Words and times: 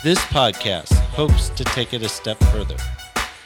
This 0.00 0.20
podcast 0.26 0.92
hopes 0.92 1.48
to 1.48 1.64
take 1.64 1.92
it 1.92 2.02
a 2.02 2.08
step 2.08 2.38
further 2.52 2.76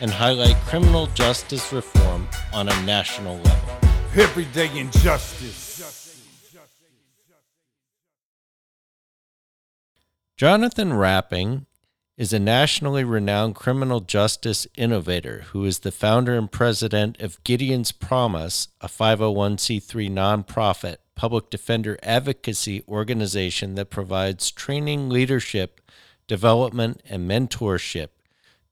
and 0.00 0.10
highlight 0.10 0.56
criminal 0.66 1.06
justice 1.14 1.72
reform 1.72 2.28
on 2.52 2.68
a 2.68 2.82
national 2.82 3.38
level. 3.38 3.78
Everyday 4.14 4.78
injustice. 4.78 5.70
Jonathan 10.36 10.92
Rapping 10.92 11.64
is 12.18 12.34
a 12.34 12.38
nationally 12.38 13.02
renowned 13.02 13.54
criminal 13.54 14.00
justice 14.00 14.66
innovator 14.76 15.46
who 15.52 15.64
is 15.64 15.78
the 15.78 15.90
founder 15.90 16.36
and 16.36 16.52
president 16.52 17.18
of 17.18 17.42
Gideon's 17.44 17.92
Promise, 17.92 18.68
a 18.82 18.88
501c3 18.88 20.10
nonprofit 20.10 20.96
public 21.14 21.48
defender 21.48 21.98
advocacy 22.02 22.82
organization 22.86 23.74
that 23.76 23.88
provides 23.88 24.50
training, 24.50 25.08
leadership, 25.08 25.80
development, 26.26 27.02
and 27.08 27.30
mentorship 27.30 28.08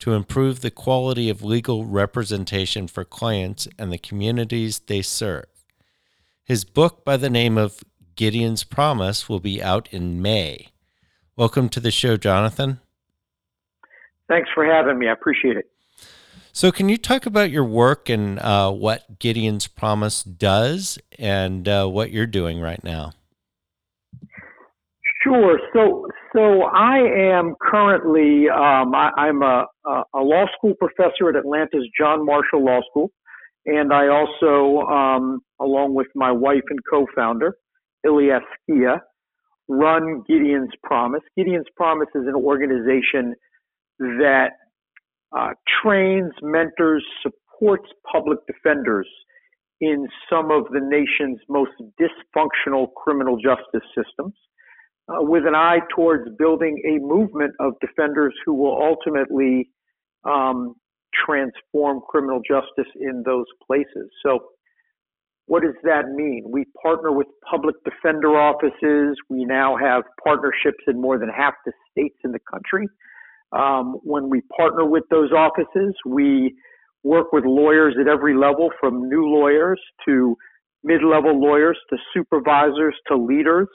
to 0.01 0.15
improve 0.15 0.61
the 0.61 0.71
quality 0.71 1.29
of 1.29 1.45
legal 1.45 1.85
representation 1.85 2.89
for 2.89 3.05
clients 3.05 3.69
and 3.79 3.93
the 3.93 3.99
communities 3.99 4.81
they 4.81 5.03
serve. 5.03 5.45
His 6.43 6.65
book, 6.65 7.05
by 7.05 7.17
the 7.17 7.31
name 7.31 7.57
of 7.59 7.85
Gideon's 8.17 8.65
Promise, 8.65 9.29
will 9.29 9.41
be 9.41 9.63
out 9.63 9.89
in 9.93 10.21
May. 10.21 10.69
Welcome 11.37 11.69
to 11.71 11.81
the 11.81 11.91
show, 11.91 12.17
Jonathan. 12.17 12.81
Thanks 14.29 14.49
for 14.55 14.65
having 14.65 14.99
me. 14.99 15.09
I 15.09 15.13
appreciate 15.13 15.57
it. 15.57 15.71
So, 16.53 16.73
can 16.73 16.89
you 16.89 16.97
talk 16.97 17.27
about 17.27 17.51
your 17.51 17.65
work 17.65 18.09
and 18.09 18.39
uh, 18.41 18.73
what 18.73 19.19
Gideon's 19.19 19.69
Promise 19.69 20.25
does 20.25 20.99
and 21.19 21.69
uh, 21.69 21.87
what 21.87 22.11
you're 22.11 22.27
doing 22.27 22.61
right 22.61 22.83
now? 22.83 23.13
Sure. 25.23 25.61
So, 25.75 26.07
so 26.35 26.63
I 26.63 26.99
am 26.99 27.55
currently 27.61 28.49
um, 28.49 28.95
I, 28.95 29.29
am 29.29 29.43
a, 29.43 29.67
a 29.87 30.21
law 30.21 30.47
school 30.57 30.75
professor 30.79 31.29
at 31.29 31.37
Atlanta's 31.37 31.87
John 31.99 32.25
Marshall 32.25 32.65
Law 32.65 32.81
School, 32.91 33.11
and 33.67 33.93
I 33.93 34.09
also, 34.09 34.87
um, 34.87 35.41
along 35.61 35.95
with 35.95 36.07
my 36.15 36.33
wife 36.33 36.63
and 36.71 36.79
co-founder 36.91 37.55
Ilham 38.07 38.41
Askia, 38.41 39.01
run 39.69 40.23
Gideon's 40.27 40.73
Promise. 40.83 41.23
Gideon's 41.37 41.69
Promise 41.77 42.09
is 42.15 42.27
an 42.27 42.35
organization 42.35 43.35
that 43.99 44.53
uh, 45.37 45.51
trains, 45.83 46.33
mentors, 46.41 47.05
supports 47.23 47.89
public 48.11 48.39
defenders 48.47 49.07
in 49.83 50.09
some 50.31 50.51
of 50.51 50.65
the 50.73 50.81
nation's 50.81 51.39
most 51.51 51.73
dysfunctional 52.01 52.87
criminal 52.95 53.37
justice 53.37 53.87
systems 53.95 54.35
uh, 55.09 55.23
with 55.23 55.47
an 55.47 55.55
eye 55.55 55.81
towards 55.95 56.29
building 56.39 56.81
a 56.87 56.99
movement 57.05 57.53
of 57.61 57.75
defenders 57.81 58.35
who 58.45 58.55
will 58.55 58.79
ultimately 58.81 59.71
um, 60.25 60.75
transform 61.27 62.01
criminal 62.09 62.41
justice 62.47 62.91
in 63.01 63.23
those 63.25 63.47
places. 63.67 64.11
So, 64.25 64.41
what 65.47 65.63
does 65.63 65.75
that 65.83 66.11
mean? 66.15 66.45
We 66.47 66.65
partner 66.81 67.11
with 67.11 67.27
public 67.51 67.75
defender 67.85 68.39
offices. 68.39 69.17
We 69.29 69.45
now 69.45 69.77
have 69.77 70.05
partnerships 70.23 70.85
in 70.87 71.01
more 71.01 71.19
than 71.19 71.29
half 71.29 71.55
the 71.67 71.73
states 71.91 72.19
in 72.23 72.31
the 72.31 72.39
country. 72.39 72.87
Um, 73.51 73.99
when 74.05 74.31
we 74.31 74.43
partner 74.57 74.85
with 74.85 75.03
those 75.11 75.33
offices, 75.33 75.97
we 76.07 76.55
work 77.03 77.33
with 77.33 77.45
lawyers 77.45 77.97
at 78.01 78.07
every 78.07 78.37
level, 78.37 78.71
from 78.79 79.09
new 79.09 79.25
lawyers 79.27 79.81
to 80.07 80.37
mid-level 80.85 81.41
lawyers 81.41 81.79
to 81.91 81.97
supervisors 82.15 82.95
to 83.09 83.17
leaders 83.17 83.69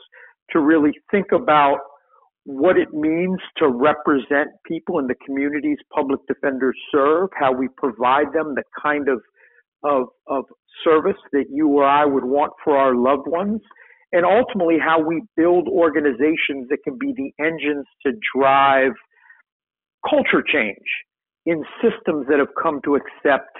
to 0.51 0.59
really 0.59 0.91
think 1.11 1.27
about 1.31 1.79
what 2.45 2.77
it 2.77 2.93
means 2.93 3.39
to 3.57 3.67
represent 3.67 4.49
people 4.67 4.99
in 4.99 5.07
the 5.07 5.15
communities 5.25 5.77
public 5.93 6.19
defenders 6.27 6.77
serve, 6.91 7.29
how 7.37 7.51
we 7.51 7.67
provide 7.75 8.27
them 8.33 8.53
the 8.53 8.63
kind 8.81 9.09
of, 9.09 9.19
of, 9.83 10.07
of 10.27 10.45
service 10.83 11.17
that 11.31 11.45
you 11.49 11.67
or 11.69 11.85
I 11.85 12.05
would 12.05 12.23
want 12.23 12.53
for 12.63 12.77
our 12.77 12.95
loved 12.95 13.27
ones, 13.27 13.61
and 14.11 14.25
ultimately 14.25 14.77
how 14.79 15.01
we 15.01 15.23
build 15.35 15.67
organizations 15.67 16.69
that 16.69 16.77
can 16.83 16.97
be 16.99 17.13
the 17.17 17.31
engines 17.43 17.85
to 18.05 18.11
drive 18.37 18.91
culture 20.07 20.43
change 20.45 20.77
in 21.47 21.63
systems 21.81 22.27
that 22.29 22.37
have 22.37 22.53
come 22.61 22.79
to 22.85 22.95
accept 22.95 23.57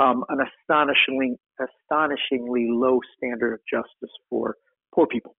um, 0.00 0.24
an 0.28 0.38
astonishingly, 0.40 1.36
astonishingly 1.58 2.68
low 2.70 3.00
standard 3.16 3.54
of 3.54 3.60
justice 3.68 4.14
for 4.30 4.54
poor 4.94 5.06
people. 5.08 5.34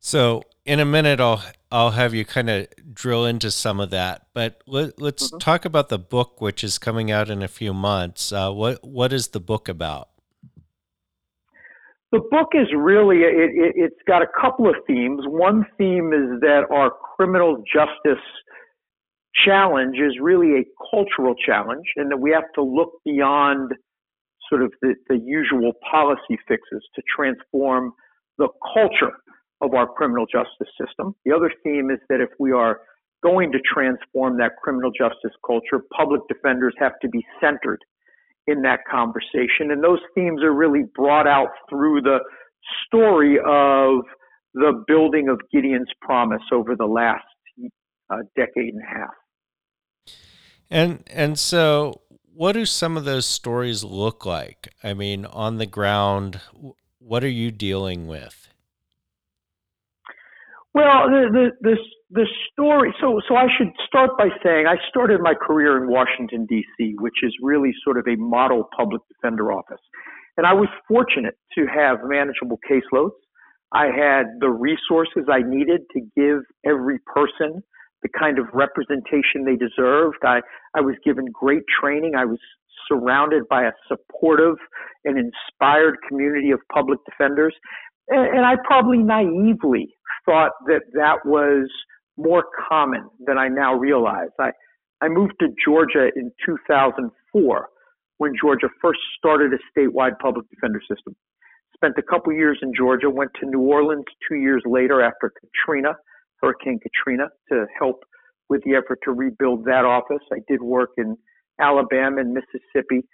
So 0.00 0.42
in 0.64 0.80
a 0.80 0.84
minute, 0.84 1.20
I'll 1.20 1.42
I'll 1.70 1.90
have 1.90 2.14
you 2.14 2.24
kind 2.24 2.50
of 2.50 2.66
drill 2.92 3.26
into 3.26 3.50
some 3.50 3.78
of 3.78 3.90
that. 3.90 4.26
But 4.34 4.62
let, 4.66 5.00
us 5.00 5.28
mm-hmm. 5.28 5.38
talk 5.38 5.64
about 5.64 5.88
the 5.88 5.98
book, 5.98 6.40
which 6.40 6.64
is 6.64 6.78
coming 6.78 7.10
out 7.10 7.30
in 7.30 7.42
a 7.42 7.48
few 7.48 7.72
months. 7.72 8.32
Uh, 8.32 8.50
what 8.50 8.82
what 8.82 9.12
is 9.12 9.28
the 9.28 9.40
book 9.40 9.68
about? 9.68 10.08
The 12.12 12.20
book 12.30 12.48
is 12.54 12.66
really 12.74 13.18
it, 13.18 13.50
it, 13.54 13.72
it's 13.76 14.02
got 14.06 14.22
a 14.22 14.26
couple 14.40 14.68
of 14.68 14.74
themes. 14.86 15.20
One 15.26 15.66
theme 15.78 16.12
is 16.12 16.40
that 16.40 16.62
our 16.70 16.90
criminal 17.16 17.62
justice 17.72 18.24
challenge 19.44 19.96
is 19.98 20.18
really 20.20 20.60
a 20.60 20.64
cultural 20.90 21.34
challenge, 21.34 21.86
and 21.96 22.10
that 22.10 22.16
we 22.16 22.30
have 22.30 22.50
to 22.54 22.62
look 22.62 22.92
beyond 23.04 23.74
sort 24.48 24.62
of 24.62 24.72
the, 24.80 24.94
the 25.08 25.16
usual 25.16 25.72
policy 25.88 26.38
fixes 26.48 26.82
to 26.96 27.02
transform 27.14 27.92
the 28.38 28.48
culture 28.74 29.12
of 29.60 29.74
our 29.74 29.86
criminal 29.86 30.26
justice 30.26 30.68
system. 30.80 31.14
The 31.24 31.32
other 31.32 31.52
theme 31.62 31.90
is 31.90 31.98
that 32.08 32.20
if 32.20 32.30
we 32.38 32.52
are 32.52 32.80
going 33.22 33.52
to 33.52 33.58
transform 33.60 34.38
that 34.38 34.52
criminal 34.62 34.90
justice 34.90 35.36
culture, 35.46 35.84
public 35.94 36.22
defenders 36.28 36.74
have 36.78 36.92
to 37.02 37.08
be 37.08 37.24
centered 37.40 37.80
in 38.46 38.62
that 38.62 38.80
conversation. 38.90 39.70
And 39.70 39.84
those 39.84 40.00
themes 40.14 40.42
are 40.42 40.52
really 40.52 40.84
brought 40.94 41.26
out 41.26 41.50
through 41.68 42.00
the 42.02 42.18
story 42.86 43.38
of 43.38 44.04
the 44.54 44.82
building 44.86 45.28
of 45.28 45.40
Gideon's 45.52 45.90
promise 46.00 46.42
over 46.52 46.74
the 46.74 46.86
last 46.86 47.24
uh, 48.10 48.16
decade 48.36 48.74
and 48.74 48.82
a 48.82 48.98
half. 48.98 49.14
And 50.70 51.02
and 51.12 51.38
so 51.38 52.02
what 52.32 52.52
do 52.52 52.64
some 52.64 52.96
of 52.96 53.04
those 53.04 53.26
stories 53.26 53.84
look 53.84 54.24
like? 54.24 54.72
I 54.82 54.94
mean, 54.94 55.26
on 55.26 55.58
the 55.58 55.66
ground, 55.66 56.40
what 56.98 57.24
are 57.24 57.28
you 57.28 57.50
dealing 57.50 58.06
with? 58.06 58.49
Well, 60.72 61.10
the, 61.10 61.26
the 61.32 61.50
the 61.60 61.76
the 62.10 62.26
story. 62.52 62.94
So 63.00 63.20
so 63.28 63.34
I 63.34 63.46
should 63.58 63.72
start 63.86 64.10
by 64.16 64.28
saying 64.42 64.66
I 64.66 64.76
started 64.88 65.20
my 65.20 65.34
career 65.34 65.82
in 65.82 65.90
Washington 65.90 66.46
D.C., 66.46 66.94
which 67.00 67.22
is 67.22 67.34
really 67.42 67.72
sort 67.84 67.98
of 67.98 68.06
a 68.06 68.16
model 68.16 68.68
public 68.76 69.02
defender 69.08 69.52
office, 69.52 69.82
and 70.36 70.46
I 70.46 70.52
was 70.52 70.68
fortunate 70.86 71.34
to 71.56 71.66
have 71.66 71.98
manageable 72.04 72.58
caseloads. 72.70 73.18
I 73.72 73.86
had 73.86 74.26
the 74.40 74.50
resources 74.50 75.26
I 75.30 75.42
needed 75.44 75.82
to 75.92 76.00
give 76.16 76.42
every 76.64 76.98
person 77.06 77.62
the 78.02 78.08
kind 78.18 78.38
of 78.38 78.46
representation 78.54 79.44
they 79.44 79.56
deserved. 79.56 80.18
I 80.22 80.40
I 80.76 80.82
was 80.82 80.94
given 81.04 81.26
great 81.32 81.64
training. 81.80 82.14
I 82.16 82.26
was 82.26 82.38
surrounded 82.88 83.48
by 83.48 83.64
a 83.64 83.72
supportive 83.88 84.56
and 85.04 85.18
inspired 85.18 85.96
community 86.08 86.50
of 86.52 86.60
public 86.72 86.98
defenders. 87.04 87.54
And, 88.08 88.38
and 88.38 88.46
I 88.46 88.54
probably 88.64 88.98
naively 88.98 89.94
thought 90.24 90.52
that 90.66 90.82
that 90.94 91.24
was 91.24 91.68
more 92.16 92.44
common 92.68 93.08
than 93.26 93.38
I 93.38 93.48
now 93.48 93.74
realize. 93.74 94.28
I, 94.38 94.50
I 95.00 95.08
moved 95.08 95.34
to 95.40 95.48
Georgia 95.64 96.10
in 96.14 96.30
2004 96.44 97.68
when 98.18 98.32
Georgia 98.38 98.68
first 98.82 99.00
started 99.16 99.52
a 99.52 99.78
statewide 99.78 100.18
public 100.20 100.48
defender 100.50 100.80
system. 100.80 101.16
spent 101.74 101.94
a 101.96 102.02
couple 102.02 102.32
years 102.32 102.58
in 102.62 102.72
Georgia, 102.76 103.08
went 103.08 103.30
to 103.40 103.46
New 103.46 103.60
Orleans 103.60 104.04
two 104.28 104.36
years 104.36 104.62
later 104.66 105.00
after 105.00 105.32
Katrina, 105.40 105.96
Hurricane 106.42 106.78
Katrina, 106.80 107.28
to 107.50 107.66
help 107.78 108.04
with 108.50 108.62
the 108.64 108.74
effort 108.74 108.98
to 109.04 109.12
rebuild 109.12 109.64
that 109.64 109.84
office. 109.86 110.22
I 110.30 110.40
did 110.48 110.60
work 110.60 110.90
in 110.98 111.16
Alabama 111.58 112.20
and 112.20 112.34
Mississippi. 112.34 113.06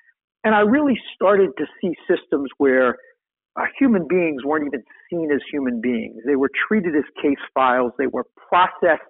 And 0.42 0.54
I 0.54 0.60
really 0.60 0.98
started 1.14 1.50
to 1.58 1.66
see 1.80 1.94
systems 2.08 2.50
where 2.58 2.96
human 3.78 4.06
beings 4.08 4.44
weren't 4.44 4.66
even 4.66 4.82
seen 5.10 5.30
as 5.32 5.40
human 5.50 5.80
beings. 5.80 6.16
They 6.26 6.36
were 6.36 6.50
treated 6.68 6.94
as 6.96 7.04
case 7.22 7.38
files. 7.54 7.92
They 7.98 8.06
were 8.06 8.26
processed 8.48 9.02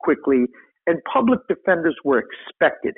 quickly 0.00 0.46
and 0.88 0.98
public 1.12 1.40
defenders 1.48 1.94
were 2.02 2.18
expected 2.18 2.94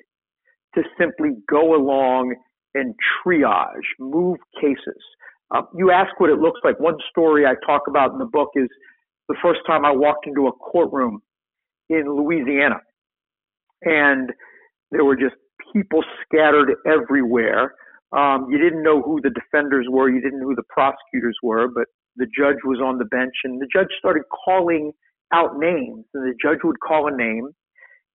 to 0.76 0.82
simply 0.98 1.30
go 1.48 1.74
along 1.74 2.34
and 2.74 2.94
triage, 3.26 3.88
move 3.98 4.38
cases. 4.60 5.02
Uh, 5.52 5.62
you 5.76 5.90
ask 5.90 6.18
what 6.20 6.30
it 6.30 6.38
looks 6.38 6.60
like. 6.62 6.78
One 6.78 6.94
story 7.10 7.44
I 7.44 7.54
talk 7.66 7.82
about 7.88 8.12
in 8.12 8.18
the 8.18 8.26
book 8.26 8.50
is 8.54 8.68
the 9.28 9.34
first 9.42 9.60
time 9.66 9.84
I 9.84 9.90
walked 9.90 10.26
into 10.28 10.46
a 10.46 10.52
courtroom 10.52 11.20
in 11.88 12.04
Louisiana, 12.06 12.76
and 13.82 14.30
there 14.92 15.04
were 15.04 15.16
just 15.16 15.34
people 15.72 16.04
scattered 16.24 16.74
everywhere. 16.86 17.74
Um, 18.16 18.46
you 18.50 18.58
didn't 18.58 18.82
know 18.82 19.02
who 19.02 19.20
the 19.22 19.30
defenders 19.30 19.86
were, 19.88 20.10
you 20.10 20.20
didn't 20.20 20.40
know 20.40 20.48
who 20.48 20.56
the 20.56 20.68
prosecutors 20.68 21.36
were, 21.42 21.68
but 21.68 21.86
the 22.16 22.26
judge 22.26 22.58
was 22.64 22.80
on 22.84 22.98
the 22.98 23.04
bench, 23.04 23.34
and 23.44 23.60
the 23.60 23.68
judge 23.72 23.88
started 23.98 24.24
calling 24.44 24.92
out 25.32 25.58
names, 25.58 26.04
and 26.14 26.24
the 26.24 26.34
judge 26.42 26.58
would 26.64 26.80
call 26.80 27.06
a 27.06 27.16
name, 27.16 27.50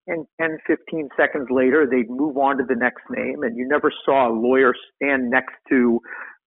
and 0.07 0.25
10, 0.39 0.57
15 0.67 1.09
seconds 1.17 1.47
later, 1.49 1.87
they'd 1.89 2.09
move 2.09 2.37
on 2.37 2.57
to 2.57 2.63
the 2.67 2.75
next 2.75 3.03
name, 3.09 3.43
and 3.43 3.57
you 3.57 3.67
never 3.67 3.91
saw 4.05 4.29
a 4.29 4.33
lawyer 4.33 4.73
stand 4.95 5.29
next 5.29 5.55
to 5.69 5.99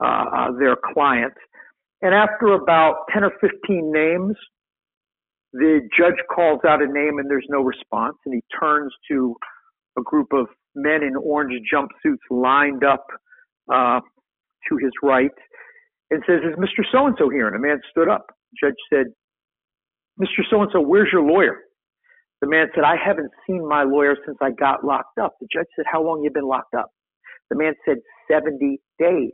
uh, 0.05 0.53
their 0.59 0.77
client. 0.95 1.33
And 2.03 2.15
after 2.15 2.53
about 2.53 3.07
10 3.13 3.25
or 3.25 3.33
15 3.41 3.93
names, 3.93 4.37
the 5.53 5.81
judge 5.99 6.23
calls 6.33 6.61
out 6.69 6.83
a 6.83 6.87
name 6.87 7.19
and 7.19 7.29
there's 7.29 7.47
no 7.49 7.63
response, 7.63 8.17
and 8.27 8.35
he 8.35 8.43
turns 8.61 8.93
to 9.11 9.35
a 9.99 10.03
group 10.03 10.33
of 10.33 10.47
men 10.75 11.03
in 11.03 11.17
orange 11.17 11.55
jumpsuits 11.73 12.19
lined 12.31 12.85
up 12.85 13.07
uh, 13.73 14.01
to 14.69 14.77
his 14.77 14.93
right 15.03 15.31
and 16.11 16.23
says, 16.27 16.41
Is 16.45 16.57
Mr. 16.59 16.85
So 16.93 17.07
and 17.07 17.17
so 17.19 17.29
here? 17.29 17.47
And 17.47 17.57
a 17.57 17.59
man 17.59 17.81
stood 17.91 18.09
up. 18.09 18.27
The 18.53 18.69
judge 18.69 18.77
said, 18.93 19.07
Mr. 20.21 20.43
So 20.51 20.63
and 20.63 20.71
so, 20.73 20.81
where's 20.81 21.09
your 21.13 21.23
lawyer? 21.23 21.59
The 22.41 22.49
man 22.49 22.67
said, 22.75 22.85
I 22.85 22.97
haven't 22.97 23.31
seen 23.47 23.67
my 23.69 23.83
lawyer 23.83 24.17
since 24.25 24.39
I 24.41 24.51
got 24.51 24.85
locked 24.85 25.19
up. 25.19 25.35
The 25.41 25.49
judge 25.53 25.67
said, 25.77 25.85
How 25.91 26.03
long 26.03 26.23
you 26.23 26.31
been 26.31 26.49
locked 26.49 26.75
up? 26.75 26.91
The 27.51 27.57
man 27.57 27.75
said, 27.85 27.97
70 28.31 28.79
days. 28.99 29.33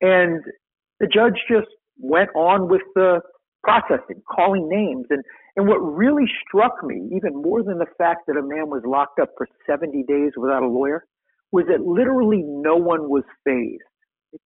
And 0.00 0.42
the 1.00 1.06
judge 1.06 1.34
just 1.50 1.68
went 1.98 2.30
on 2.36 2.68
with 2.68 2.82
the 2.94 3.20
processing, 3.64 4.22
calling 4.30 4.68
names. 4.68 5.06
And, 5.10 5.22
and 5.56 5.66
what 5.66 5.78
really 5.78 6.26
struck 6.46 6.84
me, 6.84 7.08
even 7.14 7.34
more 7.34 7.62
than 7.62 7.78
the 7.78 7.86
fact 7.96 8.22
that 8.28 8.36
a 8.36 8.42
man 8.42 8.70
was 8.70 8.82
locked 8.86 9.18
up 9.20 9.30
for 9.36 9.48
70 9.66 10.04
days 10.06 10.32
without 10.36 10.62
a 10.62 10.68
lawyer, 10.68 11.04
was 11.52 11.64
that 11.68 11.80
literally 11.80 12.42
no 12.44 12.76
one 12.76 13.08
was 13.08 13.24
fazed. 13.44 13.82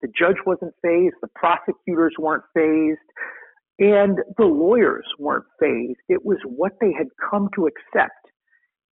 The 0.01 0.09
judge 0.17 0.37
wasn't 0.45 0.73
fazed, 0.83 1.15
the 1.21 1.29
prosecutors 1.35 2.13
weren't 2.19 2.43
fazed, 2.53 2.99
and 3.79 4.17
the 4.37 4.45
lawyers 4.45 5.05
weren't 5.17 5.45
fazed. 5.59 5.99
It 6.07 6.23
was 6.23 6.37
what 6.45 6.73
they 6.79 6.93
had 6.95 7.07
come 7.29 7.49
to 7.55 7.67
accept 7.67 8.11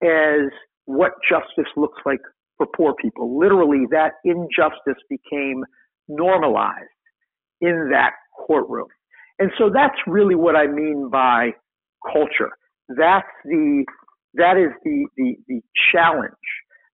as 0.03 0.49
what 0.85 1.11
justice 1.29 1.71
looks 1.75 1.99
like 2.05 2.21
for 2.57 2.67
poor 2.75 2.93
people. 3.01 3.37
Literally, 3.37 3.85
that 3.91 4.13
injustice 4.23 5.01
became 5.09 5.63
normalized 6.07 6.87
in 7.59 7.89
that 7.91 8.11
courtroom. 8.47 8.87
And 9.39 9.51
so 9.57 9.69
that's 9.73 9.97
really 10.07 10.35
what 10.35 10.55
I 10.55 10.67
mean 10.67 11.09
by 11.11 11.51
culture. 12.11 12.51
That's 12.89 13.27
the, 13.43 13.85
that 14.35 14.57
is 14.57 14.71
the, 14.83 15.07
the, 15.17 15.35
the 15.47 15.61
challenge 15.91 16.31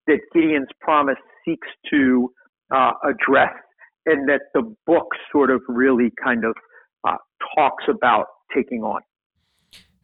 that 0.08 0.20
Gideon's 0.34 0.70
promise 0.80 1.18
seeks 1.46 1.68
to 1.92 2.32
uh, 2.74 2.92
address 3.04 3.54
and 4.06 4.28
that 4.28 4.42
the 4.54 4.76
book 4.86 5.08
sort 5.32 5.50
of 5.50 5.62
really 5.68 6.12
kind 6.24 6.44
of 6.44 6.54
uh, 7.08 7.18
talks 7.56 7.86
about 7.90 8.26
taking 8.54 8.84
on. 8.84 9.02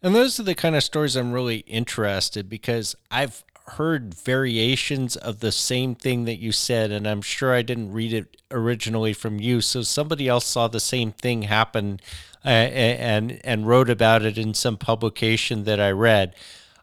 And 0.02 0.16
those 0.16 0.40
are 0.40 0.44
the 0.44 0.56
kind 0.56 0.76
of 0.76 0.84
stories 0.84 1.16
I'm 1.16 1.34
really 1.34 1.58
interested 1.60 2.48
because 2.48 2.96
I've 3.12 3.44
heard 3.72 4.14
variations 4.14 5.16
of 5.16 5.40
the 5.40 5.52
same 5.52 5.94
thing 5.94 6.26
that 6.26 6.38
you 6.38 6.52
said, 6.52 6.92
and 6.92 7.08
I'm 7.08 7.22
sure 7.22 7.54
I 7.54 7.62
didn't 7.62 7.92
read 7.92 8.14
it 8.14 8.42
originally 8.50 9.14
from 9.14 9.40
you. 9.40 9.62
So 9.62 9.82
somebody 9.82 10.28
else 10.28 10.46
saw 10.46 10.68
the 10.68 10.80
same 10.80 11.12
thing 11.12 11.44
happen 11.44 12.00
uh, 12.46 12.50
and 12.50 13.40
and 13.44 13.68
wrote 13.68 13.90
about 13.90 14.24
it 14.24 14.38
in 14.38 14.54
some 14.54 14.78
publication 14.78 15.66
that 15.66 15.80
I 15.80 15.92
read. 15.92 16.36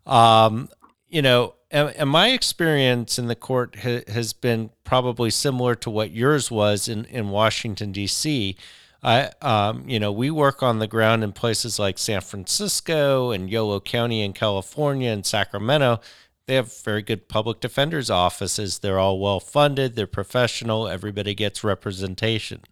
Um, 0.04 0.68
you 1.08 1.22
know, 1.22 1.54
and, 1.76 2.10
my 2.10 2.28
experience 2.28 3.18
in 3.18 3.26
the 3.26 3.34
court 3.34 3.76
ha- 3.76 4.04
has 4.08 4.32
been 4.32 4.70
probably 4.84 5.30
similar 5.30 5.74
to 5.76 5.90
what 5.90 6.10
yours 6.10 6.50
was 6.50 6.88
in 6.88 7.04
in 7.06 7.28
Washington 7.28 7.92
D.C. 7.92 8.56
I, 9.02 9.30
um, 9.42 9.88
you 9.88 10.00
know, 10.00 10.10
we 10.10 10.30
work 10.30 10.62
on 10.62 10.78
the 10.78 10.86
ground 10.86 11.22
in 11.22 11.32
places 11.32 11.78
like 11.78 11.98
San 11.98 12.22
Francisco 12.22 13.30
and 13.30 13.50
Yolo 13.50 13.78
County 13.78 14.22
in 14.22 14.32
California 14.32 15.10
and 15.10 15.24
Sacramento. 15.24 16.00
They 16.46 16.54
have 16.54 16.72
very 16.82 17.02
good 17.02 17.28
public 17.28 17.60
defenders' 17.60 18.10
offices. 18.10 18.78
They're 18.78 18.98
all 18.98 19.20
well 19.20 19.40
funded, 19.40 19.96
they're 19.96 20.06
professional, 20.06 20.88
everybody 20.88 21.34
gets 21.34 21.62
representation. 21.62 22.62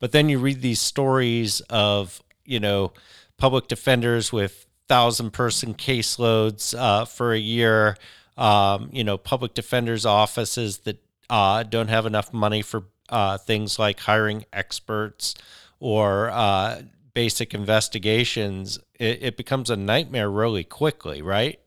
But 0.00 0.12
then 0.12 0.28
you 0.28 0.38
read 0.38 0.60
these 0.60 0.80
stories 0.80 1.60
of, 1.70 2.22
you 2.44 2.60
know, 2.60 2.92
public 3.38 3.68
defenders 3.68 4.32
with 4.32 4.66
thousand 4.88 5.32
person 5.32 5.74
caseloads 5.74 6.78
uh, 6.78 7.04
for 7.04 7.32
a 7.32 7.38
year, 7.38 7.96
um, 8.36 8.90
you 8.92 9.04
know, 9.04 9.16
public 9.16 9.54
defenders' 9.54 10.04
offices 10.06 10.78
that 10.78 11.02
uh, 11.30 11.62
don't 11.62 11.88
have 11.88 12.06
enough 12.06 12.32
money 12.32 12.62
for 12.62 12.84
uh, 13.08 13.38
things 13.38 13.78
like 13.78 14.00
hiring 14.00 14.44
experts 14.52 15.34
or 15.80 16.30
uh, 16.30 16.82
basic 17.12 17.54
investigations, 17.54 18.78
it, 18.98 19.22
it, 19.22 19.36
becomes 19.36 19.70
a 19.70 19.76
nightmare 19.76 20.30
really 20.30 20.64
quickly, 20.64 21.22
right? 21.22 21.60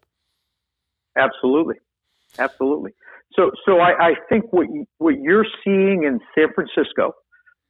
Absolutely, 1.17 1.75
absolutely. 2.37 2.91
So, 3.33 3.51
so 3.65 3.79
I, 3.79 4.09
I 4.09 4.13
think 4.29 4.51
what 4.51 4.67
you, 4.71 4.85
what 4.97 5.19
you're 5.19 5.45
seeing 5.63 6.03
in 6.03 6.19
San 6.35 6.47
Francisco, 6.53 7.13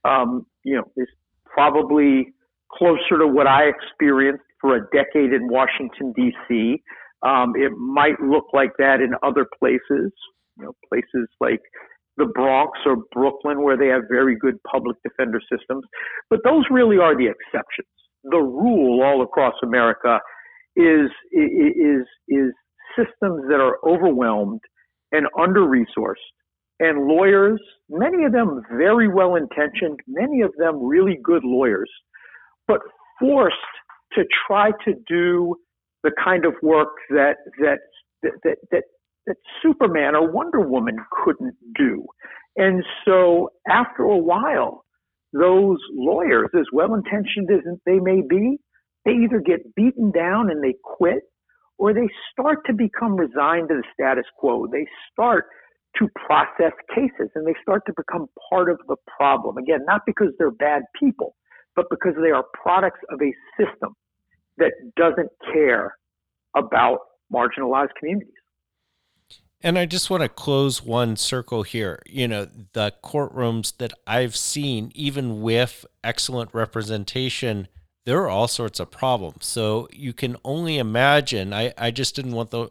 um, 0.05 0.45
you 0.63 0.75
know, 0.75 0.89
is 0.95 1.07
probably 1.45 2.33
closer 2.71 3.17
to 3.19 3.27
what 3.27 3.47
I 3.47 3.63
experienced 3.63 4.43
for 4.59 4.75
a 4.75 4.81
decade 4.93 5.33
in 5.33 5.47
Washington 5.47 6.13
D.C. 6.15 6.81
Um, 7.25 7.53
it 7.55 7.71
might 7.77 8.19
look 8.21 8.45
like 8.53 8.71
that 8.77 9.01
in 9.01 9.13
other 9.23 9.47
places, 9.59 10.11
you 10.57 10.65
know, 10.65 10.73
places 10.87 11.27
like 11.39 11.61
the 12.17 12.25
Bronx 12.25 12.79
or 12.85 12.97
Brooklyn 13.11 13.63
where 13.63 13.77
they 13.77 13.87
have 13.87 14.03
very 14.09 14.35
good 14.35 14.55
public 14.63 14.97
defender 15.03 15.39
systems. 15.51 15.83
But 16.29 16.39
those 16.43 16.65
really 16.69 16.97
are 16.97 17.15
the 17.15 17.27
exceptions. 17.27 17.87
The 18.23 18.37
rule 18.37 19.03
all 19.03 19.21
across 19.21 19.53
America 19.63 20.19
is, 20.75 21.09
is, 21.31 22.05
is 22.27 22.53
systems 22.95 23.43
that 23.49 23.59
are 23.59 23.77
overwhelmed 23.85 24.61
and 25.11 25.27
under 25.39 25.61
resourced 25.61 26.15
and 26.79 27.07
lawyers, 27.07 27.59
many 27.89 28.23
of 28.25 28.31
them 28.31 28.61
very 28.71 29.07
well 29.07 29.35
intentioned, 29.35 29.99
many 30.07 30.41
of 30.41 30.53
them 30.57 30.83
really 30.83 31.17
good 31.23 31.43
lawyers, 31.43 31.89
but 32.67 32.79
forced 33.19 33.55
to 34.13 34.23
try 34.47 34.71
to 34.85 34.93
do 35.07 35.55
the 36.07 36.15
kind 36.23 36.45
of 36.45 36.53
work 36.63 36.93
that, 37.09 37.35
that, 37.59 37.79
that, 38.23 38.55
that 38.71 38.83
that 39.27 39.35
Superman 39.61 40.15
or 40.15 40.31
Wonder 40.31 40.61
Woman 40.61 40.97
couldn't 41.23 41.55
do. 41.77 42.05
And 42.55 42.83
so 43.05 43.49
after 43.69 44.03
a 44.03 44.17
while, 44.17 44.85
those 45.33 45.77
lawyers, 45.93 46.49
as 46.57 46.65
well 46.73 46.95
intentioned 46.95 47.49
as 47.51 47.59
they 47.85 47.99
may 47.99 48.21
be, 48.27 48.57
they 49.05 49.11
either 49.11 49.39
get 49.45 49.75
beaten 49.75 50.11
down 50.11 50.49
and 50.49 50.63
they 50.63 50.75
quit, 50.83 51.23
or 51.77 51.93
they 51.93 52.07
start 52.31 52.59
to 52.65 52.73
become 52.73 53.15
resigned 53.15 53.69
to 53.69 53.75
the 53.75 53.83
status 53.93 54.25
quo. 54.39 54.65
They 54.71 54.87
start 55.11 55.45
to 55.97 56.07
process 56.25 56.73
cases 56.95 57.29
and 57.35 57.45
they 57.45 57.55
start 57.61 57.83
to 57.85 57.93
become 57.95 58.27
part 58.49 58.69
of 58.71 58.79
the 58.87 58.95
problem. 59.17 59.57
Again, 59.57 59.81
not 59.85 60.01
because 60.05 60.29
they're 60.39 60.51
bad 60.51 60.83
people, 60.99 61.35
but 61.75 61.85
because 61.89 62.13
they 62.21 62.31
are 62.31 62.45
products 62.63 62.99
of 63.11 63.19
a 63.21 63.33
system 63.61 63.95
that 64.57 64.71
doesn't 64.95 65.29
care 65.53 65.95
about 66.55 66.99
marginalized 67.33 67.93
communities. 67.99 68.33
And 69.61 69.77
I 69.77 69.85
just 69.85 70.09
want 70.09 70.21
to 70.21 70.29
close 70.29 70.83
one 70.83 71.15
circle 71.15 71.63
here. 71.63 72.01
You 72.05 72.27
know, 72.27 72.47
the 72.73 72.93
courtrooms 73.03 73.75
that 73.77 73.91
I've 74.05 74.35
seen, 74.35 74.91
even 74.93 75.41
with 75.41 75.85
excellent 76.03 76.53
representation, 76.53 77.67
there 78.05 78.21
are 78.21 78.29
all 78.29 78.47
sorts 78.47 78.79
of 78.79 78.91
problems. 78.91 79.45
So 79.47 79.87
you 79.91 80.13
can 80.13 80.37
only 80.45 80.77
imagine. 80.77 81.53
I, 81.53 81.73
I 81.77 81.91
just 81.91 82.15
didn't 82.15 82.33
want 82.33 82.51
the 82.51 82.69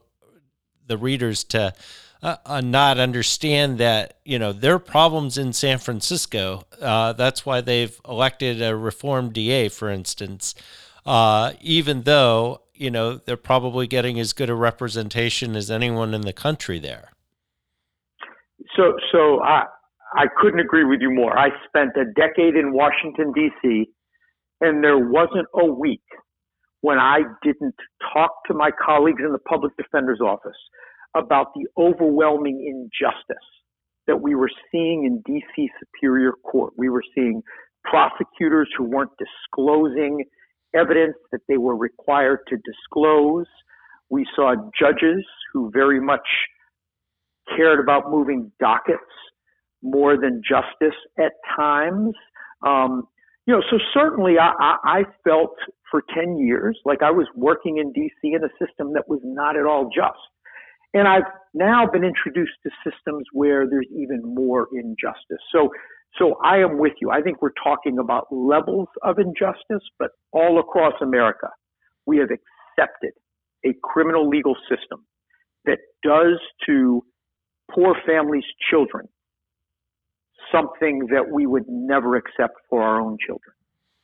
the 0.87 0.97
readers 0.97 1.43
to 1.43 1.75
uh, 2.23 2.37
uh, 2.47 2.61
not 2.61 2.99
understand 2.99 3.78
that 3.78 4.19
you 4.25 4.38
know 4.38 4.52
there 4.52 4.75
are 4.75 4.78
problems 4.78 5.37
in 5.37 5.52
San 5.52 5.78
Francisco. 5.78 6.62
Uh, 6.81 7.12
that's 7.12 7.45
why 7.45 7.61
they've 7.61 8.00
elected 8.09 8.62
a 8.62 8.76
reform 8.76 9.31
DA, 9.31 9.69
for 9.69 9.90
instance. 9.90 10.55
Uh, 11.06 11.52
even 11.60 12.02
though 12.02 12.60
you 12.75 12.90
know 12.90 13.16
they're 13.16 13.36
probably 13.36 13.86
getting 13.86 14.18
as 14.18 14.32
good 14.32 14.50
a 14.50 14.54
representation 14.54 15.54
as 15.56 15.70
anyone 15.70 16.12
in 16.12 16.22
the 16.22 16.32
country 16.32 16.78
there. 16.78 17.10
So, 18.76 18.94
so 19.12 19.40
I 19.42 19.64
I 20.14 20.26
couldn't 20.40 20.60
agree 20.60 20.84
with 20.84 21.00
you 21.00 21.10
more. 21.10 21.38
I 21.38 21.50
spent 21.66 21.92
a 21.96 22.04
decade 22.04 22.56
in 22.56 22.72
Washington 22.72 23.32
D.C. 23.32 23.86
and 24.60 24.82
there 24.82 24.98
wasn't 24.98 25.46
a 25.54 25.64
week 25.64 26.02
when 26.80 26.98
I 26.98 27.20
didn't 27.42 27.75
talk 28.12 28.30
to 28.46 28.54
my 28.54 28.70
colleagues 28.84 29.22
in 29.25 29.32
the 29.32 29.38
public 29.38 29.76
defender's 29.76 30.20
office 30.20 30.58
about 31.16 31.52
the 31.54 31.66
overwhelming 31.78 32.64
injustice 32.66 33.36
that 34.06 34.20
we 34.20 34.34
were 34.34 34.50
seeing 34.70 35.04
in 35.04 35.22
DC 35.28 35.68
Superior 35.80 36.32
Court. 36.44 36.72
We 36.76 36.88
were 36.88 37.02
seeing 37.14 37.42
prosecutors 37.84 38.68
who 38.76 38.84
weren't 38.84 39.10
disclosing 39.18 40.25
evidence 40.76 41.16
that 41.33 41.40
they 41.49 41.56
were 41.56 41.76
required 41.76 42.40
to 42.49 42.56
disclose. 42.56 43.47
We 44.11 44.26
saw 44.35 44.54
judges 44.78 45.25
who 45.52 45.71
very 45.73 46.00
much 46.00 46.26
cared 47.56 47.80
about 47.80 48.11
moving 48.11 48.50
dockets 48.61 49.00
more 49.83 50.16
than 50.16 50.42
justice 50.49 50.97
at 51.18 51.33
times. 51.56 52.14
Um, 52.66 53.06
you 53.47 53.54
know, 53.54 53.62
so 53.71 53.78
certainly 53.95 54.35
I, 54.40 54.52
I, 54.59 54.76
I 54.85 55.02
felt 55.23 55.54
for 55.90 56.02
10 56.14 56.38
years 56.38 56.78
like 56.85 57.02
I 57.02 57.11
was 57.11 57.26
working 57.37 57.78
in 57.78 57.92
DC 57.92 58.35
in 58.35 58.42
a 58.42 58.49
system 58.64 58.92
that 58.95 59.09
was 59.09 59.21
not 59.23 59.56
at 59.56 59.66
all 59.66 59.88
just. 59.95 60.18
And 60.95 61.06
I've 61.06 61.30
now 61.54 61.87
been 61.87 62.04
introduced 62.04 62.54
to 62.64 62.71
systems 62.83 63.25
where 63.33 63.68
there's 63.68 63.87
even 63.95 64.23
more 64.25 64.68
injustice. 64.73 65.42
So, 65.52 65.71
so 66.18 66.37
I 66.44 66.58
am 66.58 66.78
with 66.78 66.94
you. 67.00 67.11
I 67.11 67.20
think 67.20 67.42
we're 67.42 67.50
talking 67.62 67.99
about 67.99 68.26
levels 68.30 68.88
of 69.02 69.18
injustice, 69.18 69.87
but 69.99 70.11
all 70.32 70.58
across 70.58 70.94
America, 71.02 71.49
we 72.06 72.18
have 72.18 72.28
accepted 72.30 73.12
a 73.64 73.75
criminal 73.82 74.28
legal 74.28 74.56
system 74.68 75.04
that 75.64 75.78
does 76.02 76.38
to 76.66 77.02
poor 77.75 77.96
families' 78.06 78.44
children 78.70 79.08
something 80.52 81.08
that 81.12 81.30
we 81.30 81.46
would 81.46 81.64
never 81.68 82.16
accept 82.16 82.54
for 82.68 82.82
our 82.82 83.00
own 83.00 83.16
children. 83.25 83.54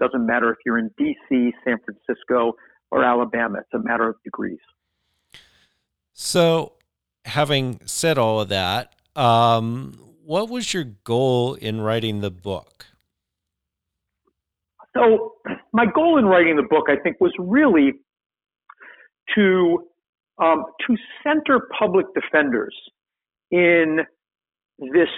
Doesn't 0.00 0.26
matter 0.26 0.50
if 0.50 0.58
you're 0.66 0.78
in 0.78 0.90
DC, 1.00 1.52
San 1.64 1.76
Francisco, 1.84 2.54
or 2.90 3.04
Alabama. 3.04 3.58
It's 3.60 3.74
a 3.74 3.78
matter 3.78 4.08
of 4.08 4.16
degrees. 4.24 4.58
So, 6.12 6.72
having 7.24 7.80
said 7.86 8.18
all 8.18 8.40
of 8.40 8.48
that, 8.48 8.94
um, 9.16 9.98
what 10.24 10.48
was 10.48 10.72
your 10.72 10.84
goal 10.84 11.54
in 11.54 11.80
writing 11.80 12.20
the 12.20 12.30
book? 12.30 12.86
So, 14.94 15.34
my 15.72 15.86
goal 15.86 16.18
in 16.18 16.26
writing 16.26 16.56
the 16.56 16.62
book, 16.62 16.86
I 16.88 16.96
think, 16.96 17.20
was 17.20 17.32
really 17.38 17.92
to 19.34 19.78
um, 20.42 20.64
to 20.86 20.96
center 21.22 21.68
public 21.78 22.06
defenders 22.14 22.74
in 23.50 24.00
this 24.78 25.08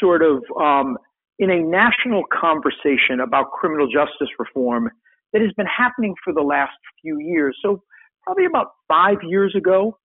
sort 0.00 0.22
of 0.22 0.42
um, 0.60 0.98
in 1.38 1.50
a 1.50 1.60
national 1.60 2.24
conversation 2.32 3.20
about 3.20 3.50
criminal 3.52 3.86
justice 3.86 4.28
reform 4.38 4.90
that 5.32 5.42
has 5.42 5.52
been 5.56 5.66
happening 5.66 6.14
for 6.22 6.32
the 6.32 6.42
last 6.42 6.76
few 7.00 7.18
years. 7.18 7.56
So, 7.62 7.82
probably 8.22 8.44
about 8.44 8.68
five 8.88 9.18
years 9.22 9.54
ago, 9.56 9.98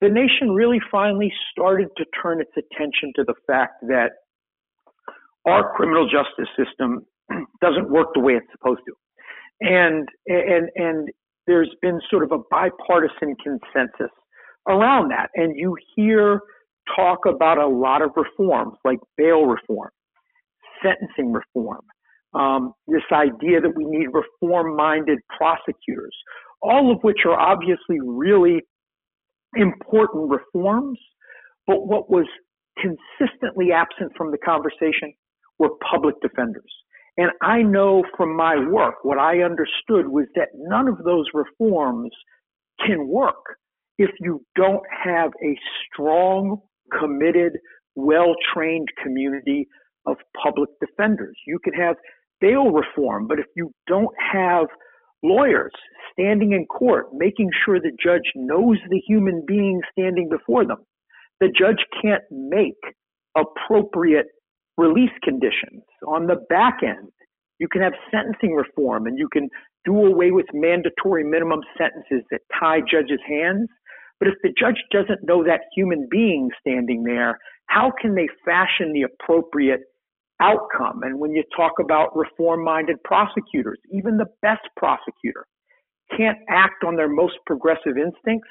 the 0.00 0.08
nation 0.08 0.52
really 0.52 0.80
finally 0.90 1.32
started 1.50 1.88
to 1.96 2.04
turn 2.22 2.40
its 2.40 2.50
attention 2.56 3.12
to 3.16 3.24
the 3.24 3.34
fact 3.46 3.74
that 3.82 4.10
our 5.46 5.72
criminal 5.74 6.06
justice 6.06 6.48
system 6.56 7.06
doesn't 7.60 7.90
work 7.90 8.08
the 8.14 8.20
way 8.20 8.34
it's 8.34 8.46
supposed 8.52 8.80
to. 8.86 8.92
And, 9.60 10.08
and, 10.26 10.68
and 10.74 11.08
there's 11.46 11.74
been 11.80 12.00
sort 12.10 12.24
of 12.24 12.32
a 12.32 12.38
bipartisan 12.50 13.36
consensus 13.42 14.12
around 14.68 15.10
that. 15.10 15.30
And 15.34 15.56
you 15.56 15.76
hear 15.94 16.40
talk 16.94 17.20
about 17.26 17.58
a 17.58 17.66
lot 17.66 18.02
of 18.02 18.10
reforms 18.16 18.74
like 18.84 18.98
bail 19.16 19.46
reform, 19.46 19.90
sentencing 20.82 21.32
reform, 21.32 21.82
um, 22.34 22.74
this 22.86 23.02
idea 23.12 23.60
that 23.60 23.72
we 23.74 23.84
need 23.84 24.08
reform 24.12 24.76
minded 24.76 25.18
prosecutors, 25.36 26.14
all 26.62 26.92
of 26.92 26.98
which 27.02 27.20
are 27.24 27.38
obviously 27.38 27.98
really 28.04 28.60
important 29.56 30.30
reforms. 30.30 30.98
But 31.66 31.86
what 31.86 32.10
was 32.10 32.26
consistently 32.78 33.72
absent 33.72 34.12
from 34.16 34.30
the 34.30 34.38
conversation 34.38 35.12
were 35.58 35.70
public 35.90 36.14
defenders. 36.20 36.72
And 37.16 37.30
I 37.42 37.62
know 37.62 38.04
from 38.16 38.36
my 38.36 38.56
work, 38.68 38.96
what 39.02 39.18
I 39.18 39.40
understood 39.40 40.08
was 40.08 40.26
that 40.34 40.48
none 40.54 40.86
of 40.86 40.98
those 41.04 41.24
reforms 41.32 42.10
can 42.84 43.08
work 43.08 43.56
if 43.98 44.10
you 44.20 44.44
don't 44.54 44.82
have 45.04 45.30
a 45.42 45.58
strong 45.86 46.60
committed, 46.98 47.52
well 47.94 48.34
trained 48.52 48.88
community 49.02 49.66
of 50.06 50.16
public 50.42 50.68
defenders. 50.80 51.36
You 51.46 51.58
can 51.58 51.72
have 51.72 51.96
bail 52.40 52.70
reform, 52.70 53.26
but 53.26 53.38
if 53.38 53.46
you 53.56 53.72
don't 53.86 54.14
have 54.32 54.66
lawyers 55.28 55.72
standing 56.12 56.52
in 56.52 56.66
court, 56.66 57.06
making 57.12 57.50
sure 57.64 57.80
the 57.80 57.96
judge 58.02 58.32
knows 58.34 58.78
the 58.90 59.00
human 59.06 59.44
being 59.46 59.80
standing 59.92 60.28
before 60.28 60.64
them, 60.66 60.78
the 61.40 61.48
judge 61.48 61.84
can't 62.00 62.22
make 62.30 62.78
appropriate 63.36 64.26
release 64.78 65.10
conditions. 65.22 65.82
On 66.06 66.26
the 66.26 66.36
back 66.48 66.78
end, 66.82 67.10
you 67.58 67.68
can 67.68 67.82
have 67.82 67.92
sentencing 68.10 68.54
reform 68.54 69.06
and 69.06 69.18
you 69.18 69.28
can 69.32 69.48
do 69.84 70.04
away 70.04 70.30
with 70.30 70.46
mandatory 70.52 71.24
minimum 71.24 71.60
sentences 71.78 72.24
that 72.30 72.40
tie 72.58 72.80
judges' 72.80 73.20
hands 73.26 73.68
but 74.18 74.28
if 74.28 74.34
the 74.42 74.52
judge 74.58 74.82
doesn't 74.90 75.26
know 75.26 75.44
that 75.44 75.62
human 75.74 76.08
being 76.10 76.50
standing 76.60 77.04
there, 77.04 77.38
how 77.66 77.92
can 78.00 78.14
they 78.14 78.28
fashion 78.44 78.92
the 78.92 79.02
appropriate 79.02 79.82
outcome? 80.40 81.02
And 81.02 81.18
when 81.18 81.32
you 81.32 81.42
talk 81.56 81.72
about 81.80 82.16
reform 82.16 82.64
minded 82.64 82.96
prosecutors, 83.04 83.78
even 83.92 84.16
the 84.16 84.26
best 84.42 84.62
prosecutor 84.76 85.46
can't 86.16 86.38
act 86.48 86.84
on 86.84 86.96
their 86.96 87.08
most 87.08 87.34
progressive 87.46 87.96
instincts 87.96 88.48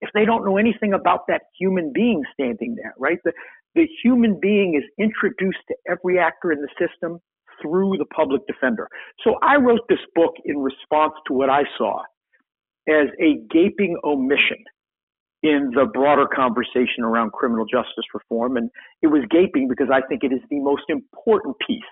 if 0.00 0.10
they 0.14 0.24
don't 0.24 0.44
know 0.44 0.56
anything 0.56 0.92
about 0.92 1.26
that 1.28 1.42
human 1.58 1.92
being 1.92 2.22
standing 2.32 2.76
there, 2.76 2.94
right? 2.98 3.18
The, 3.24 3.32
the 3.74 3.86
human 4.02 4.38
being 4.40 4.74
is 4.74 4.84
introduced 4.98 5.58
to 5.68 5.74
every 5.88 6.18
actor 6.18 6.52
in 6.52 6.60
the 6.60 6.68
system 6.78 7.18
through 7.60 7.96
the 7.98 8.06
public 8.06 8.42
defender. 8.46 8.88
So 9.24 9.36
I 9.42 9.56
wrote 9.56 9.80
this 9.88 9.98
book 10.14 10.34
in 10.44 10.58
response 10.58 11.14
to 11.26 11.34
what 11.34 11.50
I 11.50 11.62
saw 11.76 12.02
as 12.88 13.08
a 13.20 13.40
gaping 13.50 13.96
omission 14.04 14.62
in 15.42 15.70
the 15.74 15.86
broader 15.86 16.26
conversation 16.26 17.04
around 17.04 17.32
criminal 17.32 17.64
justice 17.64 18.04
reform. 18.12 18.56
And 18.56 18.70
it 19.02 19.08
was 19.08 19.22
gaping 19.30 19.68
because 19.68 19.88
I 19.92 20.00
think 20.08 20.24
it 20.24 20.32
is 20.32 20.40
the 20.50 20.58
most 20.60 20.84
important 20.88 21.56
piece 21.66 21.82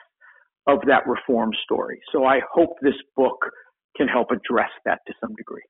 of 0.67 0.81
that 0.89 1.07
reform 1.07 1.53
story. 1.65 2.01
So 2.13 2.25
I 2.25 2.41
hope 2.53 2.77
this 2.83 2.95
book 3.15 3.39
can 3.97 4.09
help 4.09 4.31
address 4.31 4.71
that 4.85 5.01
to 5.07 5.15
some 5.21 5.35
degree. 5.37 5.63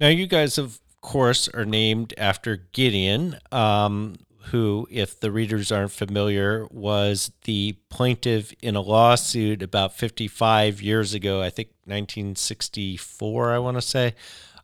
Now, 0.00 0.08
you 0.08 0.26
guys, 0.26 0.58
of 0.58 0.80
course, 1.00 1.48
are 1.48 1.64
named 1.64 2.14
after 2.16 2.56
Gideon, 2.72 3.36
um, 3.52 4.16
who, 4.46 4.88
if 4.90 5.20
the 5.20 5.30
readers 5.30 5.70
aren't 5.70 5.92
familiar, 5.92 6.66
was 6.70 7.30
the 7.44 7.76
plaintiff 7.90 8.52
in 8.62 8.74
a 8.74 8.80
lawsuit 8.80 9.62
about 9.62 9.94
55 9.94 10.82
years 10.82 11.14
ago, 11.14 11.42
I 11.42 11.50
think 11.50 11.68
1964, 11.84 13.52
I 13.52 13.58
want 13.58 13.76
to 13.76 13.82
say, 13.82 14.14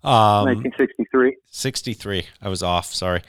um, 0.05 0.47
1963. 0.47 1.37
63. 1.51 2.27
I 2.41 2.49
was 2.49 2.63
off. 2.63 2.93
Sorry. 2.95 3.23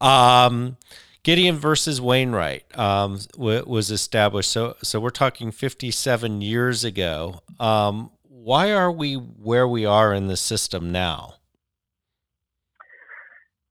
Um, 0.00 0.76
Gideon 1.22 1.56
versus 1.56 2.00
Wainwright 2.00 2.64
um, 2.76 3.18
w- 3.32 3.64
was 3.66 3.90
established. 3.90 4.50
So, 4.50 4.76
so 4.82 4.98
we're 4.98 5.10
talking 5.10 5.52
57 5.52 6.40
years 6.40 6.84
ago. 6.84 7.42
Um, 7.60 8.10
why 8.24 8.72
are 8.72 8.90
we 8.90 9.14
where 9.14 9.68
we 9.68 9.86
are 9.86 10.12
in 10.12 10.26
the 10.26 10.36
system 10.36 10.90
now? 10.90 11.34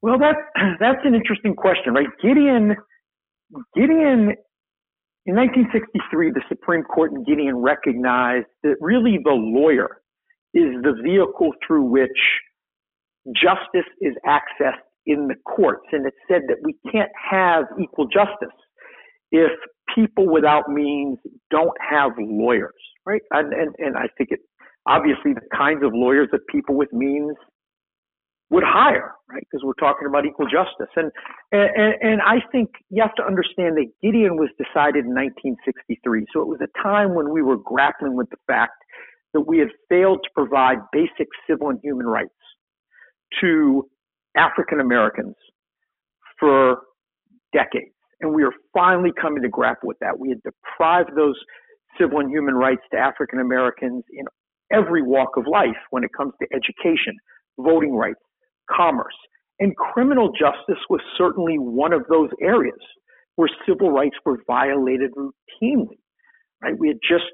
Well, 0.01 0.17
that 0.19 0.35
that's 0.79 1.01
an 1.03 1.13
interesting 1.13 1.55
question, 1.55 1.93
right? 1.93 2.07
Gideon, 2.21 2.75
Gideon, 3.75 4.33
in 5.25 5.35
1963, 5.35 6.31
the 6.31 6.41
Supreme 6.49 6.83
Court 6.83 7.11
in 7.11 7.23
Gideon 7.23 7.57
recognized 7.57 8.47
that 8.63 8.75
really 8.79 9.19
the 9.23 9.31
lawyer 9.31 10.00
is 10.53 10.81
the 10.83 10.93
vehicle 11.03 11.51
through 11.65 11.83
which 11.83 12.09
justice 13.35 13.89
is 14.01 14.13
accessed 14.25 14.83
in 15.05 15.27
the 15.27 15.35
courts. 15.45 15.85
And 15.91 16.05
it 16.05 16.13
said 16.27 16.43
that 16.47 16.57
we 16.63 16.75
can't 16.91 17.11
have 17.31 17.65
equal 17.81 18.07
justice 18.07 18.55
if 19.31 19.51
people 19.95 20.31
without 20.31 20.69
means 20.69 21.17
don't 21.49 21.77
have 21.89 22.11
lawyers, 22.17 22.73
right? 23.05 23.21
And, 23.31 23.53
and, 23.53 23.75
and 23.77 23.97
I 23.97 24.07
think 24.17 24.31
it, 24.31 24.39
obviously 24.85 25.33
the 25.33 25.41
kinds 25.55 25.83
of 25.83 25.91
lawyers 25.93 26.29
that 26.31 26.41
people 26.47 26.75
with 26.75 26.91
means 26.91 27.35
would 28.49 28.63
hire, 28.65 29.13
right? 29.29 29.47
Because 29.49 29.63
we're 29.63 29.79
talking 29.79 30.07
about 30.07 30.25
equal 30.25 30.45
justice. 30.45 30.91
And, 30.97 31.09
and, 31.53 31.95
and 32.01 32.21
I 32.21 32.39
think 32.51 32.69
you 32.89 33.01
have 33.01 33.15
to 33.15 33.23
understand 33.23 33.77
that 33.77 33.87
Gideon 34.03 34.35
was 34.35 34.49
decided 34.59 35.05
in 35.05 35.15
1963. 35.15 36.25
So 36.33 36.41
it 36.41 36.47
was 36.47 36.59
a 36.59 36.83
time 36.83 37.15
when 37.15 37.31
we 37.31 37.41
were 37.41 37.55
grappling 37.57 38.17
with 38.17 38.29
the 38.29 38.37
fact 38.47 38.73
that 39.33 39.41
we 39.41 39.59
had 39.59 39.69
failed 39.89 40.19
to 40.23 40.29
provide 40.35 40.77
basic 40.91 41.27
civil 41.49 41.69
and 41.69 41.79
human 41.83 42.05
rights 42.05 42.29
to 43.41 43.87
African 44.35 44.79
Americans 44.79 45.35
for 46.39 46.77
decades. 47.53 47.93
And 48.19 48.33
we 48.33 48.43
are 48.43 48.53
finally 48.73 49.11
coming 49.19 49.41
to 49.43 49.49
grapple 49.49 49.87
with 49.87 49.97
that. 49.99 50.19
We 50.19 50.29
had 50.29 50.41
deprived 50.43 51.15
those 51.15 51.35
civil 51.99 52.19
and 52.19 52.29
human 52.29 52.55
rights 52.55 52.81
to 52.91 52.97
African 52.97 53.39
Americans 53.39 54.03
in 54.11 54.25
every 54.71 55.01
walk 55.01 55.37
of 55.37 55.45
life 55.47 55.77
when 55.89 56.03
it 56.03 56.11
comes 56.15 56.33
to 56.41 56.47
education, 56.53 57.15
voting 57.59 57.93
rights, 57.93 58.19
commerce. 58.69 59.15
And 59.59 59.75
criminal 59.75 60.31
justice 60.31 60.81
was 60.89 61.01
certainly 61.17 61.57
one 61.57 61.93
of 61.93 62.03
those 62.09 62.29
areas 62.41 62.79
where 63.35 63.49
civil 63.67 63.91
rights 63.91 64.15
were 64.25 64.39
violated 64.47 65.11
routinely. 65.15 65.99
Right? 66.61 66.77
We 66.77 66.89
had 66.89 66.97
just, 67.07 67.25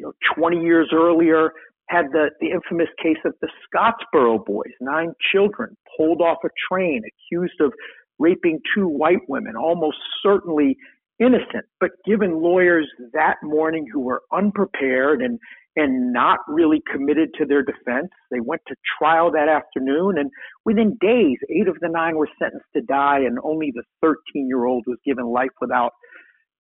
you 0.00 0.06
know, 0.06 0.12
20 0.34 0.62
years 0.62 0.90
earlier 0.94 1.52
had 1.88 2.06
the, 2.12 2.30
the 2.40 2.50
infamous 2.50 2.88
case 3.02 3.18
of 3.24 3.34
the 3.42 3.48
Scottsboro 3.66 4.44
boys, 4.44 4.72
nine 4.80 5.12
children 5.32 5.76
pulled 5.96 6.22
off 6.22 6.38
a 6.44 6.48
train, 6.72 7.02
accused 7.04 7.60
of 7.60 7.72
raping 8.18 8.60
two 8.74 8.86
white 8.86 9.28
women, 9.28 9.56
almost 9.56 9.98
certainly 10.22 10.76
innocent, 11.18 11.66
but 11.80 11.90
given 12.06 12.40
lawyers 12.40 12.86
that 13.12 13.36
morning 13.42 13.86
who 13.92 14.00
were 14.00 14.22
unprepared 14.32 15.20
and 15.20 15.38
and 15.76 16.12
not 16.12 16.40
really 16.48 16.82
committed 16.92 17.28
to 17.38 17.46
their 17.46 17.62
defense. 17.62 18.08
They 18.32 18.40
went 18.40 18.60
to 18.66 18.74
trial 18.98 19.30
that 19.30 19.48
afternoon, 19.48 20.18
and 20.18 20.28
within 20.64 20.98
days, 21.00 21.38
eight 21.48 21.68
of 21.68 21.76
the 21.80 21.88
nine 21.88 22.16
were 22.16 22.28
sentenced 22.42 22.66
to 22.74 22.82
die, 22.82 23.18
and 23.18 23.38
only 23.44 23.72
the 23.72 23.84
13 24.02 24.48
year 24.48 24.64
old 24.64 24.84
was 24.88 24.98
given 25.06 25.26
life 25.26 25.54
without 25.60 25.92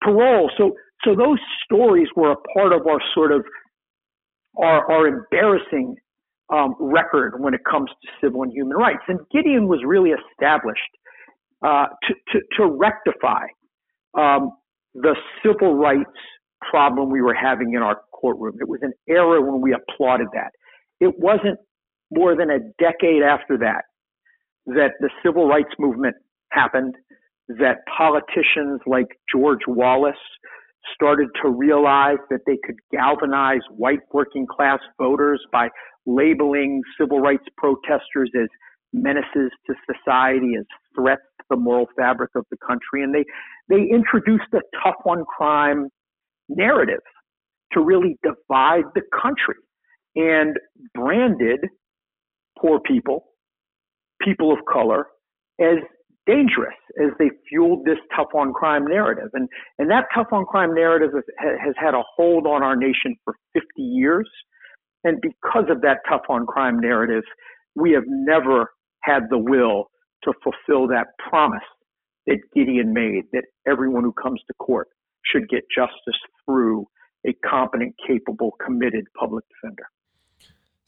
parole. 0.01 0.50
So, 0.58 0.75
so 1.03 1.15
those 1.15 1.39
stories 1.63 2.08
were 2.15 2.32
a 2.32 2.38
part 2.53 2.74
of 2.74 2.86
our 2.88 3.00
sort 3.13 3.32
of 3.32 3.46
our, 4.58 4.91
our 4.91 5.08
embarrassing 5.08 5.96
um, 6.53 6.75
record 6.79 7.34
when 7.39 7.53
it 7.53 7.62
comes 7.70 7.89
to 7.89 8.08
civil 8.22 8.44
and 8.44 8.51
human 8.51 8.75
rights. 8.75 9.03
And 9.08 9.20
Gideon 9.32 9.68
was 9.68 9.79
really 9.86 10.12
established 10.12 10.82
uh, 11.65 11.88
to, 12.08 12.13
to, 12.32 12.39
to 12.58 12.65
rectify 12.65 13.46
um, 14.18 14.51
the 14.94 15.15
civil 15.44 15.75
rights 15.75 16.10
problem 16.70 17.10
we 17.10 17.22
were 17.22 17.34
having 17.34 17.74
in 17.74 17.82
our 17.82 18.01
courtroom. 18.12 18.58
It 18.60 18.68
was 18.68 18.79
an 18.82 18.94
era 19.08 19.41
when 19.41 19.62
we 19.62 19.74
applauded 19.74 20.27
that. 20.34 20.51
It 21.00 21.20
wasn't 21.20 21.60
more 22.12 22.36
than 22.36 22.50
a 22.50 22.60
decade 22.79 23.22
after 23.24 23.58
that 23.60 23.84
that 24.65 24.94
the 25.00 25.10
civil 25.24 25.48
rights 25.48 25.70
movement 25.79 26.15
happened, 26.51 26.96
that 27.58 27.77
politicians 27.98 28.79
like 28.86 29.08
George 29.34 29.62
Wallace 29.68 30.15
started 30.94 31.27
to 31.44 31.50
realize 31.50 32.18
that 32.29 32.41
they 32.46 32.58
could 32.63 32.75
galvanize 32.91 33.62
white 33.75 34.00
working 34.13 34.46
class 34.48 34.79
voters 34.98 35.41
by 35.51 35.70
labeling 36.06 36.82
civil 37.00 37.20
rights 37.20 37.44
protesters 37.58 38.32
as 38.39 38.48
menaces 38.94 39.51
to 39.68 39.74
society, 39.86 40.53
as 40.58 40.65
threats 40.96 41.22
to 41.39 41.46
the 41.50 41.58
moral 41.58 41.88
fabric 41.98 42.32
of 42.36 42.46
the 42.51 42.58
country. 42.65 43.03
And 43.03 43.13
they, 43.13 43.25
they 43.68 43.82
introduced 43.94 44.51
a 44.53 44.62
tough 44.84 44.96
on 45.06 45.25
crime 45.25 45.89
narrative 46.48 47.01
to 47.74 47.82
really 47.82 48.18
divide 48.24 48.86
the 48.96 49.01
country 49.22 49.56
and 50.15 50.56
branded 50.96 51.60
poor 52.60 52.79
people, 52.79 53.25
people 54.22 54.51
of 54.51 54.60
color, 54.72 55.08
as 55.60 55.77
dangerous 56.29 56.75
as 57.01 57.12
they 57.17 57.29
fueled 57.48 57.86
this 57.86 57.98
tough 58.15 58.29
on 58.36 58.53
crime 58.53 58.86
narrative. 58.86 59.29
And, 59.33 59.50
and 59.79 59.89
that 59.89 60.05
tough 60.13 60.27
on 60.31 60.45
crime 60.45 60.75
narrative 60.75 61.12
has, 61.13 61.24
has 61.59 61.75
had 61.77 61.93
a 61.93 62.03
hold 62.15 62.45
on 62.45 62.62
our 62.62 62.75
nation 62.75 63.15
for 63.24 63.36
50 63.53 63.67
years. 63.77 64.29
And 65.03 65.21
because 65.21 65.65
of 65.69 65.81
that 65.81 66.00
tough 66.07 66.24
on 66.29 66.45
crime 66.45 66.79
narrative, 66.79 67.24
we 67.75 67.92
have 67.92 68.03
never 68.07 68.70
had 69.01 69.24
the 69.29 69.37
will 69.37 69.85
to 70.24 70.33
fulfill 70.44 70.87
that 70.87 71.07
promise 71.29 71.63
that 72.27 72.37
Gideon 72.53 72.94
made 72.94 73.24
that 73.33 73.46
everyone 73.68 74.03
who 74.03 74.13
comes 74.13 74.42
to 74.48 74.53
court 74.55 74.87
should 75.25 75.50
get 75.50 75.61
justice 75.75 76.20
through 76.46 76.85
a 77.25 77.33
competent, 77.48 77.96
capable, 78.05 78.51
committed 78.63 79.05
public 79.18 79.46
defender. 79.61 79.83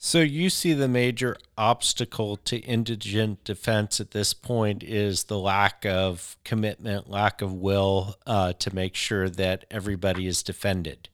So 0.04 0.18
you 0.18 0.50
see 0.50 0.74
the 0.74 0.88
major 0.88 1.38
obstacle 1.60 2.36
to 2.46 2.58
indigent 2.58 3.44
defense 3.44 4.00
at 4.00 4.10
this 4.10 4.34
point 4.34 4.82
is 4.82 5.26
the 5.26 5.38
lack 5.38 5.86
of 5.86 6.38
commitment, 6.44 7.08
lack 7.08 7.44
of 7.44 7.54
will 7.54 8.16
uh, 8.26 8.54
to 8.54 8.74
make 8.74 8.96
sure 8.96 9.30
that 9.30 9.66
everybody 9.70 10.26
is 10.26 10.42
defended. 10.42 11.10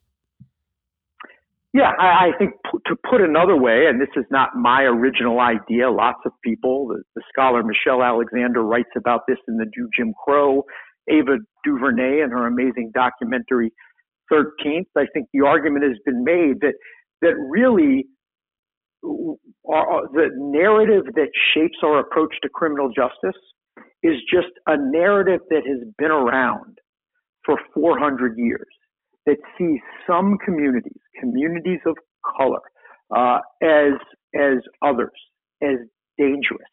Yeah, 1.74 1.92
I, 2.00 2.30
I 2.30 2.32
think 2.40 2.54
p- 2.64 2.80
to 2.86 2.96
put 3.10 3.20
another 3.20 3.58
way, 3.58 3.88
and 3.90 4.00
this 4.00 4.08
is 4.16 4.24
not 4.32 4.56
my 4.56 4.84
original 4.84 5.42
idea. 5.42 5.92
Lots 5.92 6.20
of 6.26 6.32
people, 6.42 6.88
the, 6.88 7.04
the 7.14 7.22
scholar 7.30 7.64
Michelle 7.64 8.02
Alexander 8.02 8.64
writes 8.64 8.92
about 8.96 9.24
this 9.28 9.38
in 9.50 9.58
the 9.58 9.66
New 9.76 9.90
Jim 9.98 10.14
Crow. 10.24 10.64
Ava 11.10 11.40
DuVernay 11.66 12.22
and 12.22 12.32
her 12.32 12.48
amazing 12.48 12.92
documentary 12.94 13.74
13th, 14.32 14.88
I 14.96 15.08
think 15.14 15.28
the 15.34 15.46
argument 15.46 15.84
has 15.84 15.98
been 16.06 16.24
made 16.24 16.62
that 16.62 16.76
that 17.22 17.34
really 17.50 18.06
our, 19.04 20.08
the 20.14 20.30
narrative 20.36 21.06
that 21.16 21.30
shapes 21.54 21.78
our 21.84 22.00
approach 22.00 22.34
to 22.42 22.50
criminal 22.50 22.90
justice 22.90 23.40
is 24.04 24.16
just 24.32 24.52
a 24.68 24.76
narrative 24.78 25.42
that 25.50 25.64
has 25.68 25.88
been 25.98 26.12
around 26.12 26.78
for 27.46 27.58
400 27.74 28.38
years 28.38 28.68
that 29.26 29.38
sees 29.58 29.80
some 30.08 30.38
communities, 30.44 31.00
communities 31.20 31.80
of 31.86 31.96
color, 32.38 32.62
uh, 33.16 33.40
as 33.62 33.94
as 34.36 34.58
others, 34.82 35.12
as 35.62 35.78
dangerous, 36.18 36.70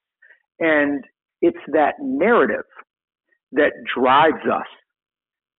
and 0.60 1.04
it's 1.42 1.58
that 1.72 1.94
narrative 2.00 2.64
that 3.52 3.72
drives 3.96 4.44
us 4.52 4.66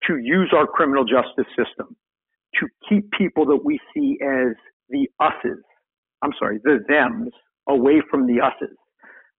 to 0.08 0.18
use 0.18 0.52
our 0.56 0.68
criminal 0.68 1.06
justice 1.06 1.52
system 1.58 1.96
to 2.60 2.68
keep 2.88 3.10
people 3.12 3.46
that 3.46 3.60
we 3.64 3.80
see 3.94 4.18
as 4.22 4.56
the 4.90 5.08
us's, 5.20 5.64
I'm 6.22 6.32
sorry, 6.40 6.60
the 6.64 6.80
thems 6.88 7.32
away 7.68 8.02
from 8.10 8.28
the 8.28 8.42
us's, 8.42 8.78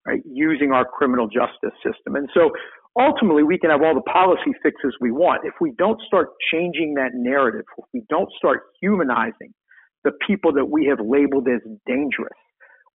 right? 0.07 0.21
Using 0.25 0.73
our 0.73 0.85
criminal 0.85 1.27
justice 1.27 1.77
system. 1.85 2.17
And 2.17 2.29
so 2.35 2.51
ultimately 2.99 3.43
we 3.43 3.59
can 3.59 3.71
have 3.71 3.83
all 3.83 3.95
the 3.95 4.01
policy 4.03 4.53
fixes 4.63 4.95
we 5.01 5.11
want. 5.11 5.43
If 5.45 5.55
we 5.61 5.73
don't 5.79 6.01
start 6.07 6.29
changing 6.53 6.95
that 6.95 7.11
narrative, 7.15 7.65
if 7.79 7.85
we 7.93 8.03
don't 8.09 8.31
start 8.37 8.65
humanizing 8.81 9.53
the 10.05 10.13
people 10.27 10.53
that 10.55 10.67
we 10.67 10.87
have 10.87 10.99
labeled 11.01 11.49
as 11.49 11.61
dangerous, 11.87 12.39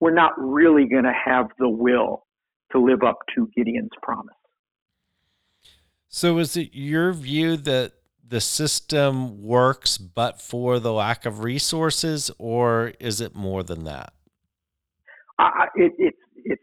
we're 0.01 0.15
not 0.15 0.33
really 0.39 0.87
going 0.89 1.05
to 1.05 1.13
have 1.13 1.47
the 1.59 1.69
will 1.69 2.25
to 2.73 2.79
live 2.79 3.03
up 3.03 3.19
to 3.35 3.49
Gideon's 3.57 3.91
promise. 4.03 4.35
So, 6.09 6.39
is 6.39 6.57
it 6.57 6.71
your 6.73 7.13
view 7.13 7.57
that 7.59 7.93
the 8.31 8.41
system 8.41 9.43
works 9.43 9.99
but 9.99 10.41
for 10.41 10.79
the 10.79 10.93
lack 10.93 11.27
of 11.27 11.43
resources, 11.43 12.31
or 12.39 12.93
is 13.01 13.21
it 13.21 13.35
more 13.35 13.63
than 13.63 13.85
that? 13.85 14.13
I, 15.39 15.67
it, 15.75 15.93
it's 15.99 16.19
it's. 16.45 16.63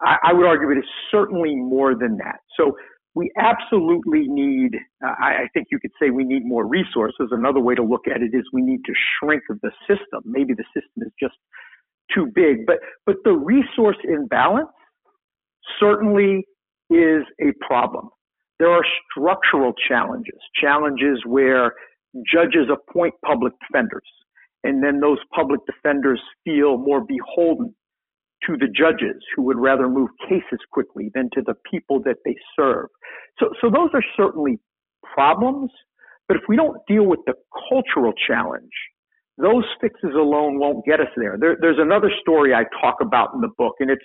I, 0.00 0.16
I 0.28 0.32
would 0.32 0.46
argue 0.46 0.70
it 0.70 0.78
is 0.78 0.84
certainly 1.10 1.56
more 1.56 1.94
than 1.94 2.16
that. 2.18 2.40
So 2.56 2.76
we 3.14 3.30
absolutely 3.36 4.28
need. 4.28 4.76
Uh, 5.04 5.14
I, 5.20 5.28
I 5.28 5.48
think 5.52 5.66
you 5.72 5.80
could 5.80 5.90
say 6.00 6.10
we 6.10 6.24
need 6.24 6.46
more 6.46 6.66
resources. 6.66 7.28
Another 7.32 7.60
way 7.60 7.74
to 7.74 7.82
look 7.82 8.06
at 8.06 8.22
it 8.22 8.32
is 8.32 8.44
we 8.52 8.62
need 8.62 8.84
to 8.86 8.92
shrink 9.18 9.42
the 9.48 9.70
system. 9.88 10.22
Maybe 10.24 10.54
the 10.54 10.64
system 10.74 11.02
is 11.02 11.12
just 11.18 11.34
too 12.14 12.26
big, 12.34 12.66
but 12.66 12.76
but 13.04 13.16
the 13.24 13.32
resource 13.32 13.96
imbalance 14.04 14.68
certainly 15.80 16.44
is 16.88 17.24
a 17.40 17.52
problem. 17.66 18.10
There 18.60 18.70
are 18.70 18.84
structural 19.10 19.72
challenges, 19.88 20.38
challenges 20.54 21.22
where 21.24 21.72
judges 22.30 22.68
appoint 22.70 23.14
public 23.24 23.54
defenders, 23.66 24.06
and 24.62 24.84
then 24.84 25.00
those 25.00 25.18
public 25.34 25.60
defenders 25.64 26.20
feel 26.44 26.76
more 26.76 27.00
beholden 27.00 27.74
to 28.46 28.56
the 28.58 28.68
judges 28.68 29.22
who 29.34 29.42
would 29.44 29.58
rather 29.58 29.88
move 29.88 30.10
cases 30.28 30.60
quickly 30.72 31.10
than 31.14 31.30
to 31.32 31.42
the 31.42 31.54
people 31.70 32.02
that 32.04 32.16
they 32.26 32.36
serve. 32.54 32.88
So, 33.38 33.48
so 33.62 33.70
those 33.70 33.90
are 33.94 34.04
certainly 34.14 34.58
problems, 35.02 35.70
but 36.28 36.36
if 36.36 36.42
we 36.46 36.56
don't 36.56 36.76
deal 36.86 37.04
with 37.04 37.20
the 37.26 37.34
cultural 37.70 38.12
challenge, 38.26 38.72
those 39.38 39.64
fixes 39.80 40.12
alone 40.14 40.58
won't 40.58 40.84
get 40.84 41.00
us 41.00 41.08
there. 41.16 41.38
there. 41.40 41.56
There's 41.58 41.78
another 41.78 42.10
story 42.20 42.52
I 42.54 42.64
talk 42.78 42.96
about 43.00 43.30
in 43.34 43.40
the 43.40 43.50
book, 43.56 43.76
and 43.80 43.90
it's 43.90 44.04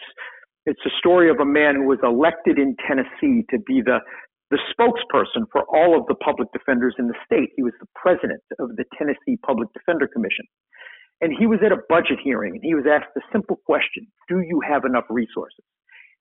it's 0.65 0.80
a 0.84 0.89
story 0.98 1.30
of 1.30 1.39
a 1.39 1.46
man 1.46 1.76
who 1.76 1.84
was 1.84 2.00
elected 2.02 2.58
in 2.58 2.76
Tennessee 2.88 3.46
to 3.52 3.60
be 3.68 3.82
the 3.82 4.00
the 4.51 4.60
spokesperson 4.71 5.45
for 5.51 5.63
all 5.63 5.97
of 5.97 6.05
the 6.08 6.15
public 6.15 6.51
defenders 6.53 6.95
in 6.99 7.08
the 7.08 7.15
state. 7.25 7.49
He 7.55 7.63
was 7.63 7.73
the 7.79 7.88
president 7.95 8.41
of 8.60 8.75
the 8.75 8.86
Tennessee 8.97 9.38
Public 9.45 9.69
Defender 9.73 10.08
Commission. 10.08 10.45
And 11.21 11.34
he 11.38 11.47
was 11.47 11.60
at 11.65 11.71
a 11.71 11.81
budget 11.89 12.19
hearing 12.23 12.53
and 12.55 12.63
he 12.63 12.75
was 12.75 12.86
asked 12.86 13.15
a 13.17 13.21
simple 13.31 13.58
question 13.65 14.08
Do 14.29 14.41
you 14.41 14.62
have 14.67 14.86
enough 14.86 15.05
resources? 15.10 15.63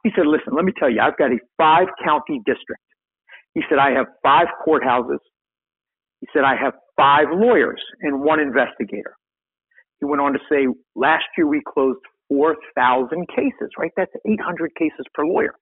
He 0.04 0.10
said, 0.14 0.26
listen, 0.26 0.54
let 0.54 0.64
me 0.64 0.72
tell 0.78 0.90
you, 0.90 1.00
I've 1.00 1.16
got 1.16 1.32
a 1.32 1.38
five 1.56 1.88
county 2.04 2.40
district. 2.44 2.82
He 3.54 3.62
said, 3.68 3.78
I 3.78 3.92
have 3.92 4.06
five 4.22 4.48
courthouses. 4.66 5.18
He 6.20 6.28
said, 6.32 6.44
I 6.44 6.56
have 6.56 6.74
five 6.96 7.26
lawyers 7.32 7.80
and 8.02 8.20
one 8.20 8.40
investigator. 8.40 9.16
He 10.00 10.04
went 10.06 10.20
on 10.20 10.32
to 10.34 10.38
say, 10.50 10.66
last 10.94 11.24
year 11.36 11.46
we 11.46 11.62
closed 11.66 12.00
4,000 12.28 13.26
cases, 13.28 13.70
right? 13.78 13.92
That's 13.96 14.12
800 14.26 14.74
cases 14.76 15.06
per 15.14 15.24
lawyer. 15.24 15.54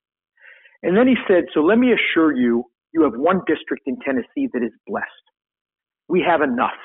And 0.83 0.97
then 0.97 1.07
he 1.07 1.16
said, 1.29 1.45
so 1.55 1.61
let 1.61 1.79
me 1.79 1.92
assure 1.92 2.35
you, 2.35 2.64
you 2.92 3.03
have 3.03 3.14
one 3.14 3.40
district 3.47 3.85
in 3.87 3.97
Tennessee 4.05 4.49
that 4.53 4.62
is 4.62 4.73
blessed. 4.87 5.07
We 6.09 6.25
have 6.27 6.42
enough. 6.42 6.79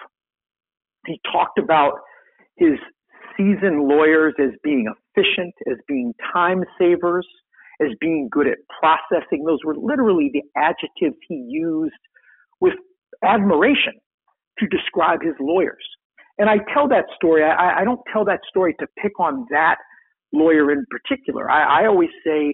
He 1.06 1.20
talked 1.32 1.58
about 1.58 1.94
his 2.58 2.78
seasoned 3.36 3.88
lawyers 3.88 4.34
as 4.40 4.52
being 4.64 4.88
efficient, 4.88 5.54
as 5.70 5.78
being 5.88 6.14
time 6.34 6.64
savers, 6.80 7.28
as 7.82 7.90
being 8.00 8.30
good 8.32 8.48
at 8.48 8.58
processing. 8.80 9.44
Those 9.46 9.60
were 9.64 9.76
literally 9.76 10.32
the 10.34 10.44
adjectives 10.56 11.18
he 11.28 11.46
used 11.50 11.94
with 12.60 12.74
admiration 13.24 13.94
to 14.60 14.68
describe 14.68 15.22
his 15.22 15.36
lawyers. 15.40 15.84
And 16.40 16.50
I 16.50 16.58
tell 16.74 16.88
that 16.90 17.06
story, 17.16 17.44
I, 17.44 17.82
I 17.82 17.84
don't 17.84 18.02
tell 18.12 18.26
that 18.26 18.42
story 18.48 18.76
to 18.80 18.88
pick 19.02 19.20
on 19.20 19.46
that 19.50 19.78
lawyer 20.34 20.72
in 20.72 20.86
particular. 20.90 21.50
I, 21.50 21.84
I 21.84 21.88
always 21.88 22.10
say, 22.26 22.54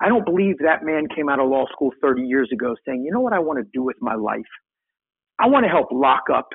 I 0.00 0.08
don't 0.08 0.24
believe 0.24 0.58
that 0.58 0.84
man 0.84 1.08
came 1.14 1.28
out 1.28 1.40
of 1.40 1.48
law 1.48 1.64
school 1.72 1.90
30 2.02 2.22
years 2.22 2.50
ago 2.52 2.74
saying, 2.86 3.02
you 3.04 3.10
know 3.10 3.20
what 3.20 3.32
I 3.32 3.38
want 3.38 3.58
to 3.58 3.70
do 3.72 3.82
with 3.82 3.96
my 4.00 4.14
life? 4.14 4.42
I 5.38 5.48
want 5.48 5.64
to 5.64 5.70
help 5.70 5.88
lock 5.90 6.24
up 6.32 6.48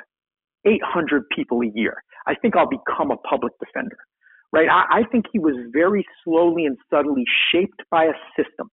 800 0.65 1.23
people 1.35 1.61
a 1.61 1.71
year. 1.73 2.03
I 2.27 2.35
think 2.35 2.55
I'll 2.55 2.69
become 2.69 3.09
a 3.09 3.17
public 3.17 3.53
defender, 3.59 3.97
right? 4.51 4.67
I, 4.69 4.99
I 4.99 5.03
think 5.11 5.25
he 5.31 5.39
was 5.39 5.55
very 5.73 6.05
slowly 6.23 6.65
and 6.65 6.77
subtly 6.91 7.23
shaped 7.51 7.81
by 7.89 8.05
a 8.05 8.13
system 8.37 8.69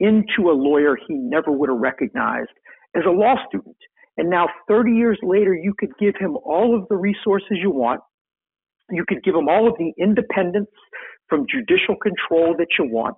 into 0.00 0.50
a 0.50 0.52
lawyer 0.52 0.96
he 0.96 1.14
never 1.14 1.52
would 1.52 1.68
have 1.68 1.78
recognized 1.78 2.50
as 2.96 3.04
a 3.06 3.10
law 3.10 3.36
student. 3.48 3.76
And 4.16 4.30
now 4.30 4.48
30 4.68 4.92
years 4.92 5.18
later, 5.22 5.54
you 5.54 5.74
could 5.78 5.90
give 5.98 6.14
him 6.18 6.36
all 6.44 6.76
of 6.76 6.88
the 6.88 6.96
resources 6.96 7.58
you 7.60 7.70
want. 7.70 8.00
You 8.90 9.04
could 9.08 9.22
give 9.24 9.34
him 9.34 9.48
all 9.48 9.68
of 9.68 9.74
the 9.78 9.92
independence 9.98 10.70
from 11.28 11.46
judicial 11.50 11.96
control 11.96 12.54
that 12.58 12.68
you 12.78 12.86
want. 12.86 13.16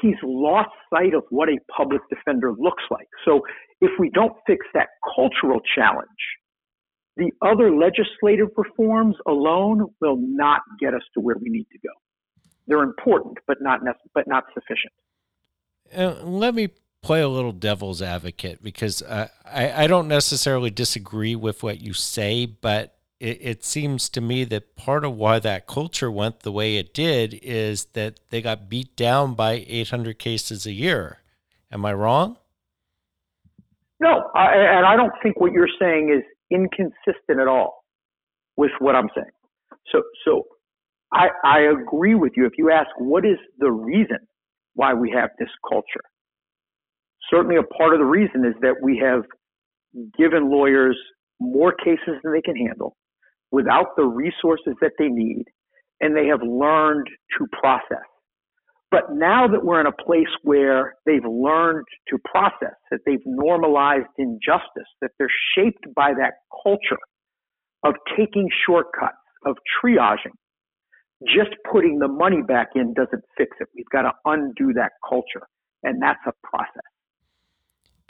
He's 0.00 0.16
lost 0.22 0.70
sight 0.92 1.14
of 1.14 1.24
what 1.30 1.48
a 1.48 1.58
public 1.76 2.00
defender 2.08 2.52
looks 2.58 2.84
like. 2.90 3.08
So 3.24 3.42
if 3.80 3.90
we 3.98 4.10
don't 4.10 4.32
fix 4.46 4.66
that 4.74 4.88
cultural 5.14 5.60
challenge, 5.74 6.08
the 7.16 7.30
other 7.42 7.74
legislative 7.74 8.48
reforms 8.56 9.16
alone 9.26 9.86
will 10.00 10.16
not 10.18 10.62
get 10.80 10.94
us 10.94 11.02
to 11.14 11.20
where 11.20 11.36
we 11.40 11.50
need 11.50 11.66
to 11.72 11.78
go. 11.78 11.92
They're 12.66 12.82
important, 12.82 13.38
but 13.46 13.58
not 13.60 13.80
but 14.14 14.26
not 14.26 14.44
sufficient. 14.54 14.92
Uh, 15.94 16.24
let 16.24 16.54
me 16.54 16.68
play 17.02 17.20
a 17.20 17.28
little 17.28 17.52
devil's 17.52 18.00
advocate 18.00 18.62
because 18.62 19.02
uh, 19.02 19.28
I, 19.44 19.84
I 19.84 19.86
don't 19.86 20.08
necessarily 20.08 20.70
disagree 20.70 21.34
with 21.34 21.62
what 21.62 21.80
you 21.80 21.92
say, 21.92 22.46
but 22.46 22.94
it, 23.20 23.38
it 23.40 23.64
seems 23.64 24.08
to 24.08 24.20
me 24.20 24.44
that 24.44 24.74
part 24.76 25.04
of 25.04 25.14
why 25.14 25.38
that 25.38 25.66
culture 25.66 26.10
went 26.10 26.40
the 26.40 26.50
way 26.50 26.76
it 26.76 26.94
did 26.94 27.38
is 27.42 27.84
that 27.92 28.18
they 28.30 28.40
got 28.40 28.68
beat 28.68 28.96
down 28.96 29.34
by 29.34 29.64
800 29.68 30.18
cases 30.18 30.66
a 30.66 30.72
year. 30.72 31.18
Am 31.70 31.84
I 31.84 31.92
wrong? 31.92 32.38
No, 34.00 34.30
I, 34.34 34.54
and 34.54 34.86
I 34.86 34.96
don't 34.96 35.12
think 35.22 35.38
what 35.38 35.52
you're 35.52 35.68
saying 35.78 36.10
is 36.16 36.24
inconsistent 36.50 37.38
at 37.38 37.46
all 37.46 37.84
with 38.56 38.70
what 38.78 38.96
I'm 38.96 39.10
saying. 39.14 39.30
So, 39.92 40.02
so 40.24 40.44
I, 41.12 41.28
I 41.44 41.60
agree 41.60 42.14
with 42.14 42.32
you. 42.36 42.46
If 42.46 42.52
you 42.56 42.70
ask 42.70 42.88
what 42.98 43.26
is 43.26 43.36
the 43.58 43.70
reason 43.70 44.18
why 44.74 44.94
we 44.94 45.10
have 45.10 45.30
this 45.38 45.50
culture, 45.68 46.00
certainly 47.30 47.56
a 47.56 47.62
part 47.62 47.92
of 47.92 48.00
the 48.00 48.06
reason 48.06 48.46
is 48.46 48.54
that 48.62 48.76
we 48.82 48.98
have 49.04 49.24
given 50.16 50.50
lawyers 50.50 50.96
more 51.38 51.72
cases 51.72 52.14
than 52.22 52.32
they 52.32 52.40
can 52.40 52.56
handle 52.56 52.96
without 53.50 53.96
the 53.96 54.04
resources 54.04 54.74
that 54.80 54.92
they 54.98 55.08
need, 55.08 55.44
and 56.00 56.16
they 56.16 56.26
have 56.26 56.40
learned 56.42 57.06
to 57.38 57.46
process. 57.60 58.06
But 58.90 59.12
now 59.12 59.46
that 59.46 59.64
we're 59.64 59.80
in 59.80 59.86
a 59.86 60.04
place 60.04 60.28
where 60.42 60.94
they've 61.06 61.24
learned 61.24 61.86
to 62.08 62.18
process, 62.24 62.74
that 62.90 63.00
they've 63.06 63.24
normalized 63.24 64.08
injustice, 64.18 64.88
that 65.00 65.10
they're 65.18 65.28
shaped 65.54 65.86
by 65.94 66.12
that 66.14 66.34
culture 66.64 66.98
of 67.84 67.94
taking 68.16 68.48
shortcuts, 68.66 69.16
of 69.46 69.56
triaging, 69.82 70.34
just 71.26 71.50
putting 71.70 71.98
the 71.98 72.08
money 72.08 72.42
back 72.42 72.68
in 72.74 72.94
doesn't 72.94 73.22
fix 73.36 73.56
it. 73.60 73.68
We've 73.76 73.88
got 73.92 74.02
to 74.02 74.12
undo 74.24 74.72
that 74.74 74.92
culture. 75.08 75.46
And 75.82 76.02
that's 76.02 76.20
a 76.26 76.32
process. 76.42 76.89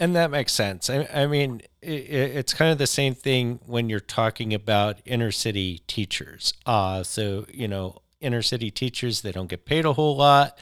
And 0.01 0.17
that 0.17 0.31
makes 0.31 0.53
sense. 0.53 0.89
I, 0.89 1.07
I 1.13 1.27
mean, 1.27 1.61
it, 1.83 2.11
it's 2.11 2.55
kind 2.55 2.73
of 2.73 2.79
the 2.79 2.87
same 2.87 3.15
thing 3.15 3.61
when 3.67 3.91
you're 3.91 4.01
talking 4.01 4.55
about 4.55 4.99
inner 5.05 5.31
city 5.31 5.83
teachers. 5.87 6.55
Uh, 6.65 7.03
so, 7.03 7.45
you 7.53 7.69
know, 7.69 8.01
inner 8.19 8.41
city 8.41 8.71
teachers, 8.71 9.21
they 9.21 9.31
don't 9.31 9.49
get 9.51 9.67
paid 9.67 9.85
a 9.85 9.93
whole 9.93 10.17
lot. 10.17 10.59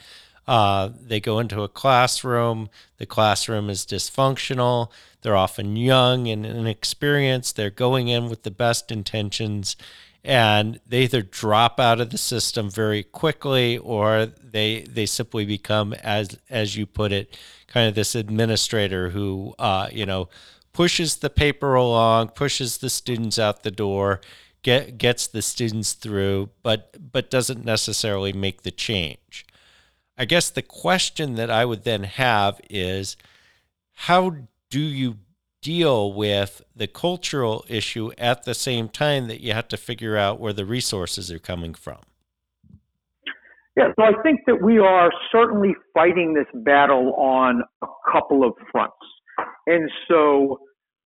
Uh, 0.48 0.90
they 1.01 1.20
go 1.20 1.38
into 1.38 1.62
a 1.62 1.68
classroom, 1.68 2.68
the 2.96 3.07
classroom 3.07 3.70
is 3.70 3.87
dysfunctional. 3.87 4.90
They're 5.22 5.37
often 5.37 5.77
young 5.77 6.27
and 6.27 6.44
inexperienced. 6.44 7.55
They're 7.55 7.70
going 7.70 8.09
in 8.09 8.29
with 8.29 8.42
the 8.42 8.51
best 8.51 8.90
intentions 8.90 9.77
and 10.29 10.79
they 10.87 11.05
either 11.05 11.23
drop 11.23 11.81
out 11.81 12.03
of 12.03 12.11
the 12.11 12.19
system 12.19 12.71
very 12.71 13.03
quickly 13.03 13.79
or 13.79 14.27
they 14.27 14.83
they 14.83 15.07
simply 15.07 15.47
become 15.47 15.95
as 15.95 16.37
as 16.51 16.77
you 16.77 16.85
put 16.85 17.11
it 17.12 17.37
kind 17.67 17.88
of 17.88 17.95
this 17.95 18.14
administrator 18.14 19.09
who 19.09 19.55
uh, 19.59 19.88
you 19.91 20.05
know 20.05 20.29
pushes 20.75 21.17
the 21.17 21.31
paper 21.31 21.75
along 21.75 22.29
pushes 22.29 22.79
the 22.79 22.91
students 22.91 23.38
out 23.38 23.62
the 23.62 23.71
door 23.71 24.21
get 24.62 24.99
gets 24.99 25.27
the 25.27 25.41
students 25.41 25.95
through 25.95 26.51
but 26.62 26.95
but 27.11 27.31
doesn't 27.31 27.64
necessarily 27.64 28.33
make 28.33 28.62
the 28.62 28.71
change. 28.71 29.47
I 30.19 30.27
guess 30.27 30.51
the 30.51 30.62
question 30.62 31.37
that 31.37 31.51
i 31.51 31.64
would 31.64 31.85
then 31.85 32.03
have 32.03 32.61
is 32.69 33.17
how 33.95 34.37
do 34.69 34.81
you 34.81 35.17
deal 35.61 36.12
with 36.12 36.62
the 36.75 36.87
cultural 36.87 37.64
issue 37.68 38.11
at 38.16 38.44
the 38.44 38.55
same 38.55 38.88
time 38.88 39.29
that 39.29 39.40
you 39.40 39.53
have 39.53 39.68
to 39.68 39.77
figure 39.77 40.16
out 40.16 40.38
where 40.38 40.53
the 40.53 40.64
resources 40.64 41.31
are 41.33 41.38
coming 41.38 41.75
from. 41.75 41.99
Yeah, 43.77 43.92
so 43.97 44.05
I 44.05 44.12
think 44.23 44.40
that 44.47 44.61
we 44.62 44.79
are 44.79 45.11
certainly 45.31 45.75
fighting 45.94 46.35
this 46.35 46.47
battle 46.64 47.14
on 47.14 47.62
a 47.83 47.87
couple 48.11 48.44
of 48.44 48.55
fronts. 48.73 48.97
And 49.66 49.88
so 50.09 50.59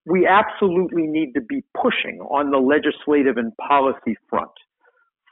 we 0.07 0.27
absolutely 0.27 1.07
need 1.07 1.33
to 1.35 1.43
be 1.43 1.63
pushing 1.81 2.19
on 2.31 2.51
the 2.51 2.59
legislative 2.59 3.37
and 3.37 3.53
policy 3.57 4.17
front 4.29 4.51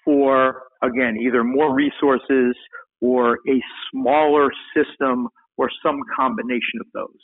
for, 0.04 0.62
again, 0.83 1.16
either 1.16 1.42
more 1.42 1.74
resources 1.74 2.54
or 3.00 3.38
a 3.48 3.62
smaller 3.90 4.50
system 4.76 5.28
or 5.56 5.70
some 5.83 6.00
combination 6.14 6.80
of 6.80 6.87
those. 6.92 7.18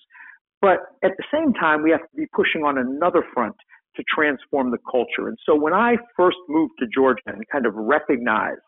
But 0.60 0.78
at 1.04 1.12
the 1.16 1.24
same 1.32 1.52
time, 1.52 1.82
we 1.82 1.90
have 1.90 2.00
to 2.00 2.16
be 2.16 2.26
pushing 2.34 2.62
on 2.62 2.78
another 2.78 3.22
front 3.34 3.54
to 3.96 4.02
transform 4.14 4.70
the 4.70 4.78
culture. 4.90 5.28
And 5.28 5.36
so 5.44 5.54
when 5.54 5.72
I 5.72 5.96
first 6.16 6.36
moved 6.48 6.74
to 6.80 6.86
Georgia 6.94 7.22
and 7.26 7.42
kind 7.50 7.66
of 7.66 7.74
recognized 7.74 8.60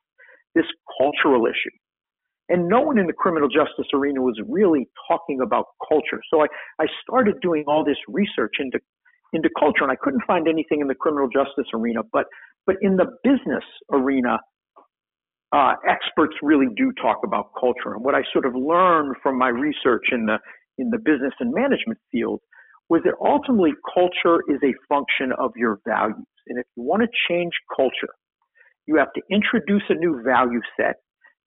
this 0.55 0.67
cultural 1.01 1.47
issue, 1.47 1.77
and 2.49 2.67
no 2.67 2.81
one 2.81 2.99
in 2.99 3.07
the 3.07 3.13
criminal 3.13 3.49
justice 3.49 3.87
arena 3.93 4.23
was 4.23 4.39
really 4.49 4.89
talking 5.07 5.41
about 5.43 5.67
culture. 5.87 6.21
So 6.33 6.43
I, 6.43 6.47
I 6.81 6.87
started 7.03 7.35
doing 7.43 7.65
all 7.67 7.85
this 7.85 7.99
research 8.09 8.55
into 8.59 8.79
into 9.35 9.51
culture, 9.59 9.83
and 9.83 9.93
I 9.93 9.97
couldn't 10.01 10.23
find 10.27 10.49
anything 10.49 10.81
in 10.81 10.89
the 10.89 10.95
criminal 10.95 11.29
justice 11.29 11.69
arena. 11.75 12.01
But 12.11 12.25
but 12.67 12.77
in 12.81 12.97
the 12.97 13.07
business 13.23 13.65
arena, 13.93 14.39
uh, 15.53 15.75
experts 15.87 16.35
really 16.43 16.67
do 16.77 16.93
talk 17.01 17.19
about 17.25 17.51
culture. 17.59 17.95
And 17.95 18.03
what 18.03 18.15
I 18.15 18.23
sort 18.33 18.47
of 18.47 18.55
learned 18.55 19.17
from 19.23 19.39
my 19.39 19.49
research 19.49 20.07
in 20.13 20.27
the 20.27 20.39
in 20.79 20.91
the 20.91 20.99
business 20.99 21.35
and 21.41 21.53
management 21.53 21.99
field 22.11 22.41
was 22.89 23.03
that 23.05 23.15
ultimately 23.21 23.73
culture 23.95 24.41
is 24.49 24.59
a 24.65 24.73
function 24.89 25.33
of 25.39 25.53
your 25.57 25.81
values. 25.87 26.27
And 26.47 26.59
if 26.59 26.67
you 26.77 26.83
want 26.83 27.03
to 27.03 27.09
change 27.29 27.53
culture, 27.77 28.15
you 28.87 28.97
have 28.97 29.13
to 29.15 29.23
introduce 29.31 29.83
a 29.91 29.95
new 29.95 30.23
value 30.25 30.61
set. 30.81 30.97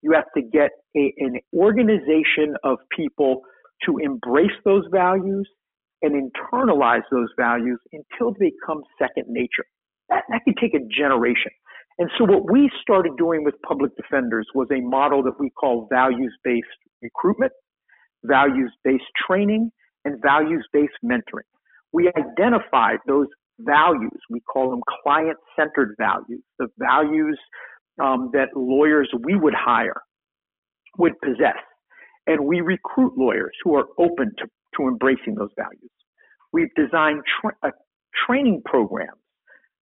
You 0.04 0.12
have 0.14 0.30
to 0.36 0.42
get 0.42 0.70
a, 0.96 1.14
an 1.18 1.40
organization 1.56 2.56
of 2.64 2.78
people 2.96 3.42
to 3.86 3.98
embrace 3.98 4.58
those 4.64 4.84
values 4.92 5.50
and 6.04 6.14
internalize 6.14 7.04
those 7.12 7.30
values 7.38 7.80
until 7.92 8.34
they 8.34 8.52
become 8.62 8.82
second 9.00 9.26
nature. 9.28 9.66
That, 10.10 10.24
that 10.30 10.42
can 10.46 10.56
take 10.60 10.74
a 10.74 10.86
generation. 10.96 11.52
And 11.98 12.10
so 12.18 12.26
what 12.26 12.52
we 12.52 12.70
started 12.82 13.14
doing 13.18 13.44
with 13.44 13.56
public 13.68 13.96
defenders 13.96 14.48
was 14.56 14.68
a 14.72 14.82
model 14.82 15.24
that 15.24 15.40
we 15.40 15.50
call 15.52 15.88
values-based 15.92 16.68
recruitment 17.02 17.52
values 18.24 18.72
based 18.84 19.04
training, 19.28 19.72
and 20.06 20.22
values 20.22 20.68
based 20.74 20.94
mentoring. 21.04 21.48
We 21.94 22.10
identified 22.10 23.00
those 23.08 23.28
values. 23.60 24.20
We 24.30 24.40
call 24.42 24.72
them 24.72 24.82
client 25.04 25.38
centered 25.56 25.96
values, 25.98 26.42
the 26.58 26.68
values 26.78 27.40
um, 28.02 28.32
that 28.34 28.50
lawyers 28.56 29.10
we 29.24 29.36
would 29.36 29.54
hire 29.54 30.02
would 30.98 31.14
possess. 31.22 31.58
And 32.28 32.46
we 32.46 32.62
recruit 32.62 33.14
lawyers 33.18 33.52
who 33.64 33.76
are 33.76 33.86
open 33.98 34.32
to, 34.38 34.46
to 34.78 34.88
embracing 34.88 35.36
those 35.36 35.50
values. 35.58 35.92
We've 36.54 36.74
designed 36.76 37.22
tra- 37.42 37.56
uh, 37.64 37.72
training 38.26 38.62
programs 38.66 39.20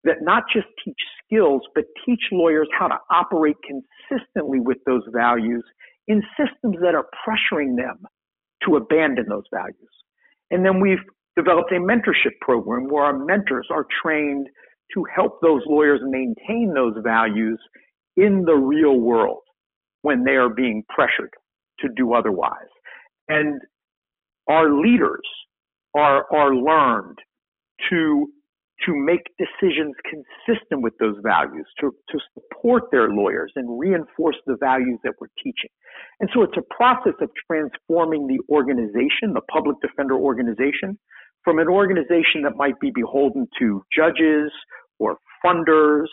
that 0.04 0.18
not 0.22 0.44
just 0.54 0.68
teach 0.84 1.00
skills, 1.26 1.62
but 1.76 1.84
teach 2.06 2.22
lawyers 2.32 2.70
how 2.78 2.88
to 2.88 2.98
operate 3.12 3.58
consistently 3.68 4.60
with 4.60 4.78
those 4.86 5.04
values 5.14 5.64
in 6.08 6.24
systems 6.38 6.78
that 6.82 6.96
are 6.96 7.06
pressuring 7.28 7.76
them 7.76 8.06
to 8.66 8.76
abandon 8.76 9.26
those 9.30 9.46
values. 9.54 9.76
And 10.52 10.66
then 10.66 10.80
we've 10.80 11.04
developed 11.36 11.72
a 11.72 11.76
mentorship 11.76 12.38
program 12.42 12.88
where 12.90 13.04
our 13.04 13.18
mentors 13.18 13.68
are 13.72 13.86
trained 14.02 14.48
to 14.94 15.06
help 15.16 15.40
those 15.42 15.62
lawyers 15.68 16.02
maintain 16.04 16.74
those 16.74 16.96
values 17.04 17.60
in 18.18 18.44
the 18.46 18.56
real 18.56 19.00
world 19.00 19.42
when 20.02 20.24
they 20.24 20.32
are 20.32 20.50
being 20.50 20.84
pressured 20.90 21.32
to 21.80 21.88
do 21.96 22.14
otherwise. 22.14 22.68
And 23.28 23.62
our 24.50 24.74
leaders 24.82 25.22
are, 25.96 26.26
are 26.34 26.56
learned 26.56 27.20
to 27.90 28.28
to 28.86 28.96
make 28.96 29.22
decisions 29.38 29.94
consistent 30.08 30.82
with 30.82 30.94
those 31.00 31.16
values, 31.24 31.68
to, 31.80 31.92
to 32.10 32.20
support 32.34 32.84
their 32.92 33.10
lawyers 33.10 33.52
and 33.56 33.80
reinforce 33.80 34.38
the 34.46 34.56
values 34.60 35.00
that 35.04 35.14
we're 35.20 35.28
teaching. 35.38 35.70
And 36.20 36.30
so 36.34 36.44
it's 36.44 36.58
a 36.58 36.74
process 36.74 37.14
of 37.22 37.30
transforming 37.46 38.28
the 38.28 38.40
organization, 38.54 39.34
the 39.34 39.42
public 39.52 39.78
defender 39.82 40.16
organization, 40.16 40.98
from 41.44 41.60
an 41.60 41.68
organization 41.68 42.44
that 42.44 42.56
might 42.56 42.80
be 42.80 42.92
beholden 42.94 43.48
to 43.60 43.84
judges 43.96 44.52
or 44.98 45.18
funders 45.46 46.08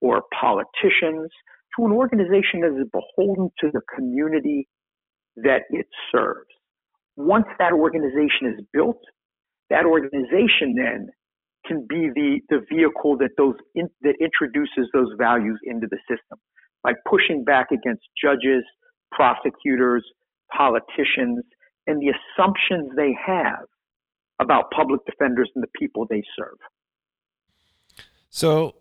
or 0.00 0.22
politicians 0.38 1.30
to 1.76 1.86
an 1.86 1.92
organization 1.92 2.60
that 2.60 2.76
is 2.78 2.88
beholden 2.92 3.50
to 3.60 3.70
the 3.72 3.80
community 3.94 4.68
that 5.36 5.62
it 5.70 5.86
serves. 6.10 6.50
Once 7.16 7.46
that 7.58 7.72
organization 7.72 8.46
is 8.46 8.64
built, 8.72 9.00
that 9.70 9.86
organization 9.86 10.74
then 10.76 11.08
can 11.66 11.86
be 11.88 12.10
the, 12.14 12.40
the 12.48 12.60
vehicle 12.70 13.16
that 13.18 13.30
those 13.36 13.54
in, 13.74 13.88
that 14.02 14.14
introduces 14.20 14.90
those 14.92 15.08
values 15.18 15.60
into 15.64 15.86
the 15.90 15.98
system 16.08 16.38
by 16.82 16.92
pushing 17.08 17.44
back 17.44 17.68
against 17.70 18.02
judges, 18.20 18.64
prosecutors, 19.10 20.04
politicians, 20.54 21.44
and 21.86 22.00
the 22.00 22.12
assumptions 22.12 22.90
they 22.96 23.16
have 23.24 23.66
about 24.40 24.70
public 24.74 25.00
defenders 25.06 25.50
and 25.54 25.62
the 25.62 25.68
people 25.78 26.06
they 26.08 26.22
serve. 26.36 26.58
So, 28.30 28.74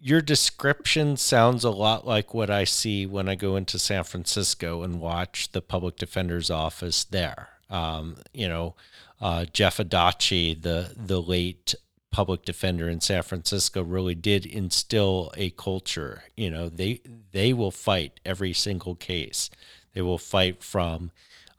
your 0.00 0.20
description 0.20 1.16
sounds 1.16 1.64
a 1.64 1.70
lot 1.70 2.06
like 2.06 2.32
what 2.32 2.50
I 2.50 2.64
see 2.64 3.04
when 3.04 3.28
I 3.28 3.34
go 3.34 3.56
into 3.56 3.78
San 3.78 4.04
Francisco 4.04 4.82
and 4.82 5.00
watch 5.00 5.50
the 5.52 5.60
public 5.60 5.96
defender's 5.96 6.50
office 6.50 7.04
there. 7.04 7.48
Um, 7.68 8.16
you 8.32 8.48
know, 8.48 8.76
uh, 9.20 9.46
Jeff 9.52 9.78
Adachi, 9.78 10.60
the 10.60 10.94
the 10.96 11.20
late 11.20 11.74
public 12.10 12.44
defender 12.44 12.88
in 12.88 13.00
San 13.00 13.22
Francisco 13.22 13.82
really 13.82 14.14
did 14.14 14.46
instill 14.46 15.32
a 15.36 15.50
culture. 15.50 16.24
You 16.36 16.50
know, 16.50 16.68
they 16.68 17.00
they 17.32 17.52
will 17.52 17.70
fight 17.70 18.20
every 18.24 18.52
single 18.52 18.94
case. 18.94 19.50
They 19.94 20.02
will 20.02 20.18
fight 20.18 20.62
from 20.62 21.10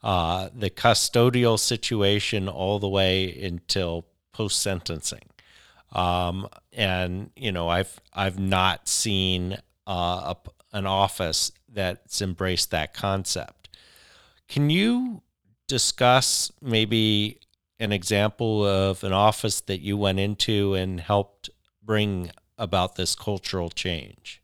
uh, 0.04 0.50
the 0.54 0.70
custodial 0.70 1.60
situation 1.60 2.48
all 2.48 2.80
the 2.80 2.90
way 2.90 3.38
until 3.42 4.06
post 4.32 4.62
sentencing. 4.62 5.26
Um, 5.92 6.48
and 6.74 7.32
you 7.36 7.52
know, 7.52 7.68
I've 7.68 8.00
I've 8.14 8.40
not 8.40 8.88
seen 8.88 9.58
uh, 9.88 10.34
a, 10.34 10.38
an 10.74 10.86
office 10.86 11.52
that's 11.72 12.22
embraced 12.22 12.72
that 12.72 12.94
concept. 12.94 13.70
Can 14.48 14.70
you 14.70 15.22
discuss 15.68 16.52
maybe 16.62 17.40
an 17.80 17.92
example 17.92 18.66
of 18.66 19.04
an 19.04 19.14
office 19.14 19.62
that 19.62 19.80
you 19.80 19.98
went 19.98 20.20
into 20.20 20.74
and 20.74 21.00
helped 21.00 21.50
bring 21.84 22.32
about 22.58 22.96
this 22.96 23.16
cultural 23.16 23.70
change? 23.70 24.42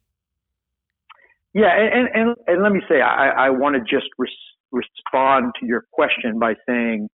Yeah, 1.53 1.71
and, 1.77 2.09
and, 2.13 2.35
and 2.47 2.63
let 2.63 2.71
me 2.71 2.81
say, 2.89 3.01
I, 3.01 3.47
I 3.47 3.49
want 3.49 3.75
to 3.75 3.81
just 3.81 4.09
res- 4.17 4.29
respond 4.71 5.53
to 5.59 5.65
your 5.65 5.85
question 5.91 6.37
by 6.39 6.53
saying 6.67 7.09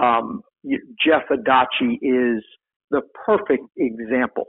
um, 0.00 0.42
Jeff 1.04 1.22
Adachi 1.30 1.94
is 2.02 2.44
the 2.90 3.02
perfect 3.26 3.64
example 3.76 4.48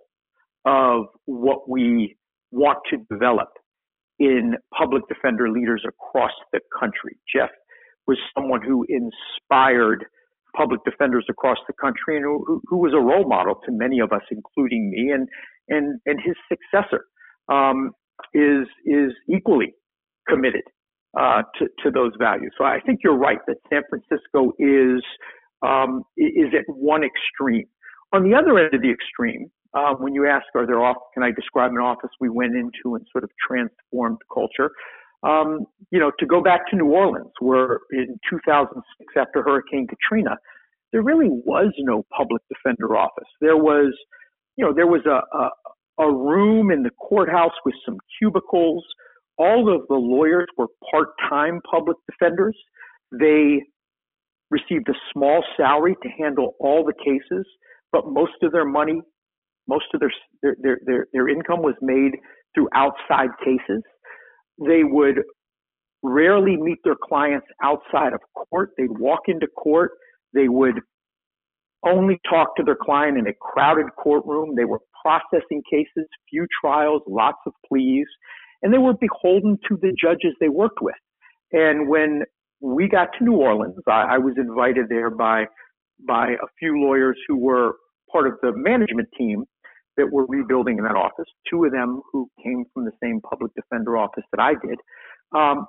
of 0.65 1.05
what 1.25 1.69
we 1.69 2.17
want 2.51 2.79
to 2.89 2.97
develop 3.09 3.49
in 4.19 4.55
public 4.77 5.03
defender 5.07 5.49
leaders 5.49 5.83
across 5.87 6.31
the 6.51 6.59
country. 6.77 7.17
Jeff 7.33 7.49
was 8.05 8.17
someone 8.35 8.61
who 8.61 8.85
inspired 8.89 10.05
public 10.55 10.79
defenders 10.85 11.25
across 11.29 11.57
the 11.67 11.73
country 11.73 12.17
and 12.17 12.25
who, 12.25 12.61
who, 12.67 12.77
was 12.77 12.93
a 12.93 12.99
role 12.99 13.27
model 13.27 13.55
to 13.65 13.71
many 13.71 13.99
of 13.99 14.11
us, 14.11 14.21
including 14.31 14.89
me, 14.89 15.11
and 15.11 15.27
and 15.69 15.99
and 16.05 16.19
his 16.23 16.35
successor 16.47 17.05
um, 17.49 17.91
is 18.33 18.67
is 18.85 19.11
equally 19.29 19.73
committed 20.27 20.63
uh, 21.17 21.43
to 21.57 21.67
to 21.83 21.91
those 21.91 22.11
values. 22.19 22.51
So 22.57 22.63
I 22.63 22.79
think 22.85 22.99
you're 23.03 23.17
right 23.17 23.39
that 23.47 23.57
San 23.69 23.81
Francisco 23.89 24.53
is 24.59 25.03
um, 25.61 26.03
is 26.17 26.53
at 26.53 26.65
one 26.67 27.03
extreme. 27.03 27.67
On 28.13 28.23
the 28.23 28.35
other 28.37 28.57
end 28.57 28.73
of 28.73 28.81
the 28.81 28.89
extreme, 28.89 29.51
uh, 29.73 29.93
when 29.95 30.13
you 30.13 30.27
ask, 30.27 30.45
are 30.55 30.65
there 30.65 30.83
off? 30.83 30.97
Can 31.13 31.23
I 31.23 31.31
describe 31.31 31.71
an 31.71 31.77
office 31.77 32.09
we 32.19 32.29
went 32.29 32.55
into 32.55 32.95
and 32.95 33.05
sort 33.11 33.23
of 33.23 33.29
transformed 33.45 34.19
culture? 34.33 34.71
Um, 35.23 35.65
you 35.91 35.99
know, 35.99 36.11
to 36.19 36.25
go 36.25 36.41
back 36.41 36.69
to 36.69 36.75
New 36.75 36.91
Orleans, 36.91 37.31
where 37.39 37.79
in 37.91 38.19
2006, 38.29 39.13
after 39.17 39.41
Hurricane 39.41 39.87
Katrina, 39.87 40.37
there 40.91 41.01
really 41.01 41.29
was 41.29 41.73
no 41.79 42.05
public 42.15 42.41
defender 42.49 42.95
office. 42.95 43.27
There 43.41 43.57
was, 43.57 43.93
you 44.55 44.65
know, 44.65 44.73
there 44.73 44.87
was 44.87 45.01
a, 45.05 45.21
a, 45.35 46.05
a 46.05 46.13
room 46.13 46.71
in 46.71 46.83
the 46.83 46.91
courthouse 46.91 47.53
with 47.65 47.75
some 47.85 47.97
cubicles. 48.19 48.85
All 49.37 49.73
of 49.73 49.87
the 49.87 49.95
lawyers 49.95 50.47
were 50.57 50.67
part-time 50.91 51.61
public 51.69 51.97
defenders. 52.09 52.57
They 53.11 53.61
received 54.49 54.87
a 54.89 54.93
small 55.13 55.43
salary 55.55 55.95
to 56.03 56.09
handle 56.09 56.55
all 56.59 56.85
the 56.85 56.93
cases, 56.93 57.45
but 57.91 58.07
most 58.07 58.33
of 58.43 58.51
their 58.51 58.65
money, 58.65 59.01
most 59.67 59.85
of 59.93 59.99
their 59.99 60.11
their 60.61 60.77
their, 60.85 61.07
their 61.11 61.27
income 61.27 61.61
was 61.61 61.75
made 61.81 62.13
through 62.55 62.69
outside 62.73 63.29
cases. 63.43 63.83
They 64.59 64.83
would 64.83 65.21
rarely 66.03 66.57
meet 66.57 66.79
their 66.83 66.95
clients 66.95 67.47
outside 67.63 68.13
of 68.13 68.21
court. 68.49 68.71
They'd 68.77 68.97
walk 68.99 69.21
into 69.27 69.47
court. 69.47 69.91
They 70.33 70.47
would 70.47 70.79
only 71.85 72.19
talk 72.29 72.55
to 72.57 72.63
their 72.63 72.77
client 72.81 73.17
in 73.17 73.27
a 73.27 73.33
crowded 73.33 73.87
courtroom. 73.97 74.55
They 74.55 74.65
were 74.65 74.79
processing 75.03 75.61
cases, 75.69 76.07
few 76.29 76.47
trials, 76.61 77.01
lots 77.07 77.37
of 77.45 77.53
pleas, 77.67 78.07
and 78.61 78.73
they 78.73 78.77
were 78.77 78.93
beholden 78.93 79.57
to 79.69 79.77
the 79.81 79.95
judges 79.99 80.33
they 80.39 80.49
worked 80.49 80.81
with. 80.81 80.95
And 81.51 81.87
when 81.87 82.23
we 82.59 82.89
got 82.89 83.09
to 83.17 83.23
New 83.23 83.35
Orleans, 83.35 83.75
I, 83.87 84.15
I 84.15 84.17
was 84.17 84.33
invited 84.37 84.85
there 84.89 85.09
by 85.09 85.45
by 86.07 86.27
a 86.29 86.47
few 86.59 86.79
lawyers 86.79 87.17
who 87.27 87.37
were 87.37 87.73
part 88.11 88.27
of 88.27 88.33
the 88.41 88.51
management 88.55 89.07
team 89.17 89.45
that 89.97 90.11
were 90.11 90.25
rebuilding 90.27 90.77
in 90.77 90.83
that 90.83 90.95
office, 90.95 91.25
two 91.49 91.65
of 91.65 91.71
them 91.71 92.01
who 92.11 92.29
came 92.43 92.65
from 92.73 92.85
the 92.85 92.91
same 93.01 93.19
public 93.21 93.51
defender 93.55 93.97
office 93.97 94.23
that 94.31 94.39
I 94.39 94.53
did. 94.53 94.79
Um, 95.35 95.67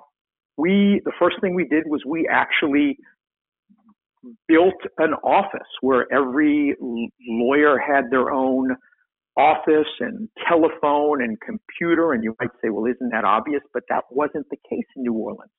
we, 0.57 1.01
the 1.05 1.13
first 1.19 1.37
thing 1.41 1.55
we 1.55 1.65
did 1.65 1.83
was 1.87 2.01
we 2.05 2.27
actually 2.29 2.97
built 4.47 4.75
an 4.97 5.13
office 5.23 5.67
where 5.81 6.05
every 6.11 6.75
lawyer 7.27 7.77
had 7.77 8.05
their 8.11 8.31
own 8.31 8.75
office 9.37 9.87
and 10.01 10.27
telephone 10.47 11.23
and 11.23 11.37
computer. 11.39 12.13
And 12.13 12.23
you 12.23 12.35
might 12.39 12.49
say, 12.61 12.69
well, 12.69 12.85
isn't 12.85 13.11
that 13.11 13.23
obvious? 13.23 13.61
But 13.73 13.83
that 13.89 14.03
wasn't 14.11 14.47
the 14.49 14.57
case 14.69 14.85
in 14.95 15.03
New 15.03 15.13
Orleans. 15.13 15.51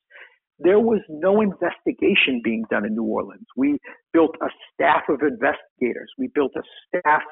There 0.59 0.79
was 0.79 1.01
no 1.09 1.41
investigation 1.41 2.43
being 2.45 2.65
done 2.71 2.85
in 2.85 2.95
New 2.95 3.05
Orleans. 3.05 3.47
We 3.57 3.79
built 4.13 4.37
a 4.43 4.49
staff 4.75 5.05
of 5.09 5.23
investigators. 5.23 6.11
We 6.19 6.29
built 6.35 6.53
a 6.55 6.63
staff 6.89 7.23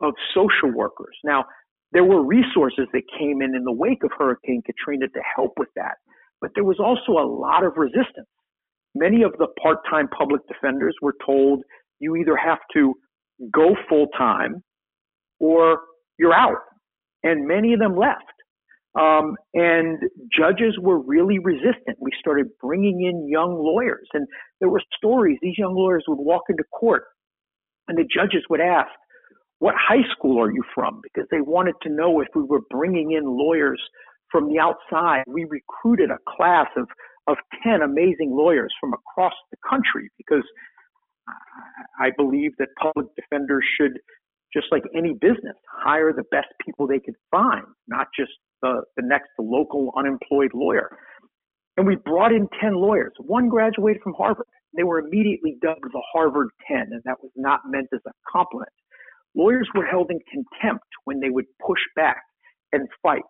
of 0.00 0.14
social 0.34 0.70
workers. 0.74 1.16
Now, 1.24 1.44
there 1.92 2.04
were 2.04 2.22
resources 2.24 2.86
that 2.92 3.02
came 3.18 3.42
in 3.42 3.54
in 3.54 3.64
the 3.64 3.72
wake 3.72 4.02
of 4.04 4.10
Hurricane 4.18 4.62
Katrina 4.64 5.08
to 5.08 5.20
help 5.34 5.52
with 5.56 5.68
that, 5.76 5.96
but 6.40 6.50
there 6.54 6.64
was 6.64 6.78
also 6.80 7.12
a 7.12 7.26
lot 7.26 7.64
of 7.64 7.72
resistance. 7.76 8.28
Many 8.94 9.22
of 9.22 9.32
the 9.38 9.46
part-time 9.62 10.08
public 10.08 10.42
defenders 10.48 10.94
were 11.00 11.14
told 11.24 11.62
you 11.98 12.16
either 12.16 12.36
have 12.36 12.58
to 12.74 12.94
go 13.52 13.76
full-time 13.88 14.62
or 15.38 15.80
you're 16.18 16.34
out. 16.34 16.58
And 17.22 17.46
many 17.46 17.72
of 17.72 17.80
them 17.80 17.96
left. 17.96 18.22
Um, 18.98 19.36
and 19.52 19.98
judges 20.34 20.78
were 20.80 20.98
really 20.98 21.38
resistant. 21.38 21.98
We 22.00 22.12
started 22.18 22.46
bringing 22.62 23.02
in 23.02 23.28
young 23.28 23.54
lawyers, 23.54 24.08
and 24.14 24.26
there 24.60 24.70
were 24.70 24.80
stories. 24.96 25.38
These 25.42 25.58
young 25.58 25.74
lawyers 25.74 26.04
would 26.08 26.18
walk 26.18 26.42
into 26.48 26.64
court, 26.72 27.04
and 27.88 27.98
the 27.98 28.04
judges 28.04 28.42
would 28.48 28.60
ask, 28.60 28.88
what 29.58 29.74
high 29.76 30.04
school 30.12 30.40
are 30.40 30.50
you 30.50 30.62
from? 30.74 31.00
Because 31.02 31.26
they 31.30 31.40
wanted 31.40 31.74
to 31.82 31.88
know 31.88 32.20
if 32.20 32.28
we 32.34 32.42
were 32.42 32.60
bringing 32.70 33.12
in 33.12 33.24
lawyers 33.24 33.80
from 34.30 34.48
the 34.48 34.58
outside. 34.58 35.24
We 35.26 35.46
recruited 35.48 36.10
a 36.10 36.18
class 36.36 36.66
of, 36.76 36.88
of 37.26 37.36
10 37.62 37.82
amazing 37.82 38.32
lawyers 38.32 38.72
from 38.80 38.92
across 38.92 39.32
the 39.50 39.56
country 39.68 40.10
because 40.18 40.44
I 41.98 42.10
believe 42.16 42.52
that 42.58 42.68
public 42.80 43.06
defenders 43.16 43.64
should, 43.80 43.98
just 44.52 44.66
like 44.70 44.82
any 44.94 45.14
business, 45.14 45.56
hire 45.70 46.12
the 46.12 46.24
best 46.30 46.48
people 46.64 46.86
they 46.86 47.00
could 47.00 47.16
find, 47.30 47.64
not 47.88 48.08
just 48.18 48.32
the, 48.62 48.82
the 48.96 49.02
next 49.02 49.30
local 49.38 49.92
unemployed 49.96 50.52
lawyer. 50.54 50.98
And 51.76 51.86
we 51.86 51.96
brought 51.96 52.32
in 52.32 52.48
10 52.60 52.74
lawyers. 52.74 53.12
One 53.18 53.48
graduated 53.48 54.02
from 54.02 54.14
Harvard. 54.14 54.46
They 54.76 54.82
were 54.82 54.98
immediately 54.98 55.56
dubbed 55.62 55.84
the 55.84 56.02
Harvard 56.12 56.48
10, 56.68 56.88
and 56.90 57.02
that 57.04 57.16
was 57.22 57.32
not 57.36 57.60
meant 57.66 57.88
as 57.92 58.00
a 58.06 58.12
compliment. 58.30 58.70
Lawyers 59.36 59.68
were 59.74 59.84
held 59.84 60.10
in 60.10 60.18
contempt 60.32 60.86
when 61.04 61.20
they 61.20 61.30
would 61.30 61.44
push 61.64 61.80
back 61.94 62.22
and 62.72 62.88
fight. 63.02 63.22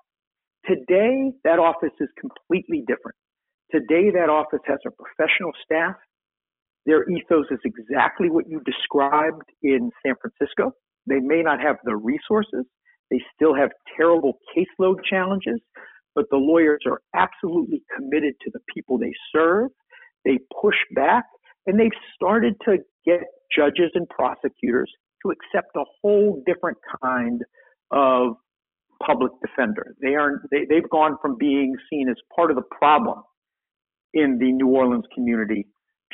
Today, 0.65 1.33
that 1.45 1.59
office 1.59 1.95
is 2.01 2.09
completely 2.21 2.85
different. 2.87 3.17
Today, 3.73 4.11
that 4.15 4.31
office 4.31 4.61
has 4.67 4.79
a 4.87 4.91
professional 4.91 5.51
staff. 5.65 5.97
Their 6.87 7.09
ethos 7.11 7.47
is 7.51 7.59
exactly 7.65 8.31
what 8.31 8.49
you 8.49 8.61
described 8.65 9.43
in 9.63 9.91
San 10.05 10.15
Francisco. 10.21 10.73
They 11.09 11.19
may 11.19 11.43
not 11.43 11.61
have 11.61 11.77
the 11.85 11.97
resources. 11.97 12.65
They 13.11 13.21
still 13.35 13.55
have 13.55 13.71
terrible 13.97 14.39
caseload 14.57 14.99
challenges, 15.09 15.61
but 16.15 16.27
the 16.31 16.37
lawyers 16.37 16.83
are 16.87 17.01
absolutely 17.15 17.83
committed 17.97 18.35
to 18.43 18.51
the 18.53 18.61
people 18.73 18.99
they 18.99 19.13
serve. 19.35 19.71
They 20.25 20.39
push 20.61 20.77
back 20.95 21.25
and 21.67 21.79
they've 21.79 21.91
started 22.15 22.55
to 22.65 22.79
get 23.05 23.21
judges 23.57 23.91
and 23.95 24.09
prosecutors 24.09 24.93
to 25.27 25.33
accept 25.33 25.77
a 25.77 25.85
whole 26.03 26.43
different 26.47 26.79
kind 27.03 27.43
of 27.91 28.37
public 29.05 29.33
defender. 29.41 29.95
They 30.01 30.15
are 30.15 30.43
they, 30.51 30.65
they've 30.69 30.89
gone 30.91 31.17
from 31.21 31.37
being 31.39 31.77
seen 31.91 32.09
as 32.09 32.17
part 32.35 32.51
of 32.51 32.57
the 32.57 32.63
problem 32.63 33.23
in 34.15 34.39
the 34.39 34.53
New 34.53 34.69
Orleans 34.69 35.05
community 35.15 35.67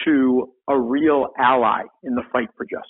to 0.04 0.52
a 0.68 0.78
real 0.78 1.28
ally 1.38 1.82
in 2.02 2.14
the 2.14 2.22
fight 2.32 2.48
for 2.56 2.64
justice. 2.64 2.88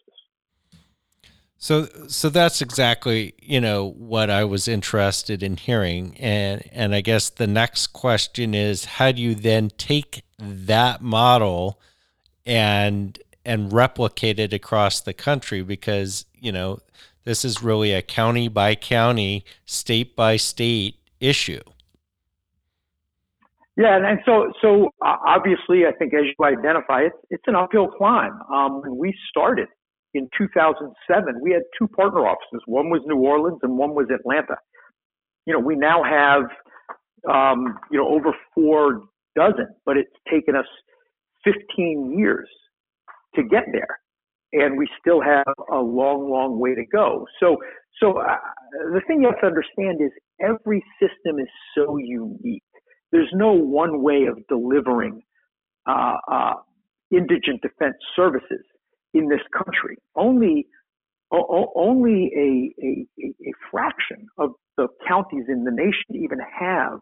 So 1.59 1.87
so 2.09 2.29
that's 2.29 2.63
exactly, 2.63 3.35
you 3.41 3.61
know, 3.61 3.91
what 3.91 4.31
I 4.31 4.45
was 4.45 4.67
interested 4.67 5.43
in 5.43 5.57
hearing 5.57 6.17
and 6.19 6.63
and 6.73 6.95
I 6.95 7.01
guess 7.03 7.31
the 7.31 7.47
next 7.47 7.89
question 7.89 8.55
is 8.55 8.85
how 8.85 9.13
do 9.13 9.23
you 9.23 9.35
then 9.35 9.71
take 9.77 10.23
that 10.39 11.03
model 11.03 11.81
and 12.45 13.19
and 13.45 13.73
replicate 13.73 14.39
it 14.39 14.53
across 14.53 15.01
the 15.01 15.13
country 15.13 15.63
because, 15.63 16.27
you 16.41 16.53
know, 16.53 16.79
this 17.25 17.45
is 17.45 17.63
really 17.63 17.93
a 17.93 18.03
county 18.03 18.49
by 18.49 18.75
county, 18.75 19.45
state 19.65 20.17
by 20.17 20.37
state 20.37 20.97
issue. 21.21 21.61
Yeah, 23.77 23.97
and, 23.97 24.05
and 24.05 24.19
so 24.27 24.53
so 24.61 24.91
obviously, 25.01 25.87
I 25.87 25.93
think 25.93 26.13
as 26.13 26.25
you 26.27 26.45
identify, 26.45 27.03
it's 27.03 27.17
it's 27.31 27.45
an 27.47 27.57
uphill 27.57 27.89
climb. 27.89 28.39
Um, 28.53 28.83
when 28.83 28.99
we 28.99 29.15
started 29.31 29.69
in 30.13 30.29
2007, 30.37 31.41
we 31.41 31.53
had 31.53 31.63
two 31.79 31.89
partner 31.89 32.21
offices. 32.21 32.63
One 32.67 32.91
was 32.91 33.01
New 33.07 33.17
Orleans, 33.17 33.61
and 33.63 33.79
one 33.79 33.95
was 33.95 34.09
Atlanta. 34.15 34.57
You 35.47 35.55
know, 35.55 35.61
we 35.61 35.75
now 35.75 36.03
have 36.03 36.43
um, 37.33 37.79
you 37.91 37.99
know 37.99 38.09
over 38.09 38.37
four 38.55 39.05
dozen, 39.35 39.69
but 39.87 39.97
it's 39.97 40.13
taken 40.31 40.55
us 40.55 40.67
15 41.45 42.19
years 42.19 42.49
to 43.37 43.43
get 43.45 43.65
there, 43.73 44.01
and 44.53 44.79
we 44.79 44.89
still 45.01 45.21
have 45.23 45.45
a 45.73 45.79
long, 45.79 46.31
long 46.31 46.59
way 46.59 46.75
to 46.75 46.85
go. 46.93 47.27
So, 47.41 47.59
so 48.01 48.19
uh, 48.19 48.37
the 48.93 49.01
thing 49.07 49.23
you 49.23 49.29
have 49.29 49.41
to 49.41 49.47
understand 49.47 50.01
is 50.03 50.11
every 50.41 50.85
system 51.01 51.39
is 51.41 51.49
so 51.77 51.97
unique 51.99 52.63
there's 53.13 53.31
no 53.35 53.53
one 53.53 54.03
way 54.03 54.27
of 54.27 54.39
delivering 54.49 55.23
uh, 55.87 56.17
uh, 56.31 56.55
indigent 57.13 57.63
defense 57.63 57.97
services 58.17 58.65
in 59.15 59.29
this 59.29 59.41
country. 59.57 59.99
Only 60.17 60.67
o- 61.33 61.73
only 61.77 62.31
a, 62.37 62.85
a, 62.87 63.07
a 63.23 63.53
fraction 63.71 64.27
of 64.39 64.53
the 64.77 64.89
counties 65.09 65.45
in 65.49 65.65
the 65.65 65.73
nation 65.73 66.15
even 66.25 66.39
have 66.41 67.01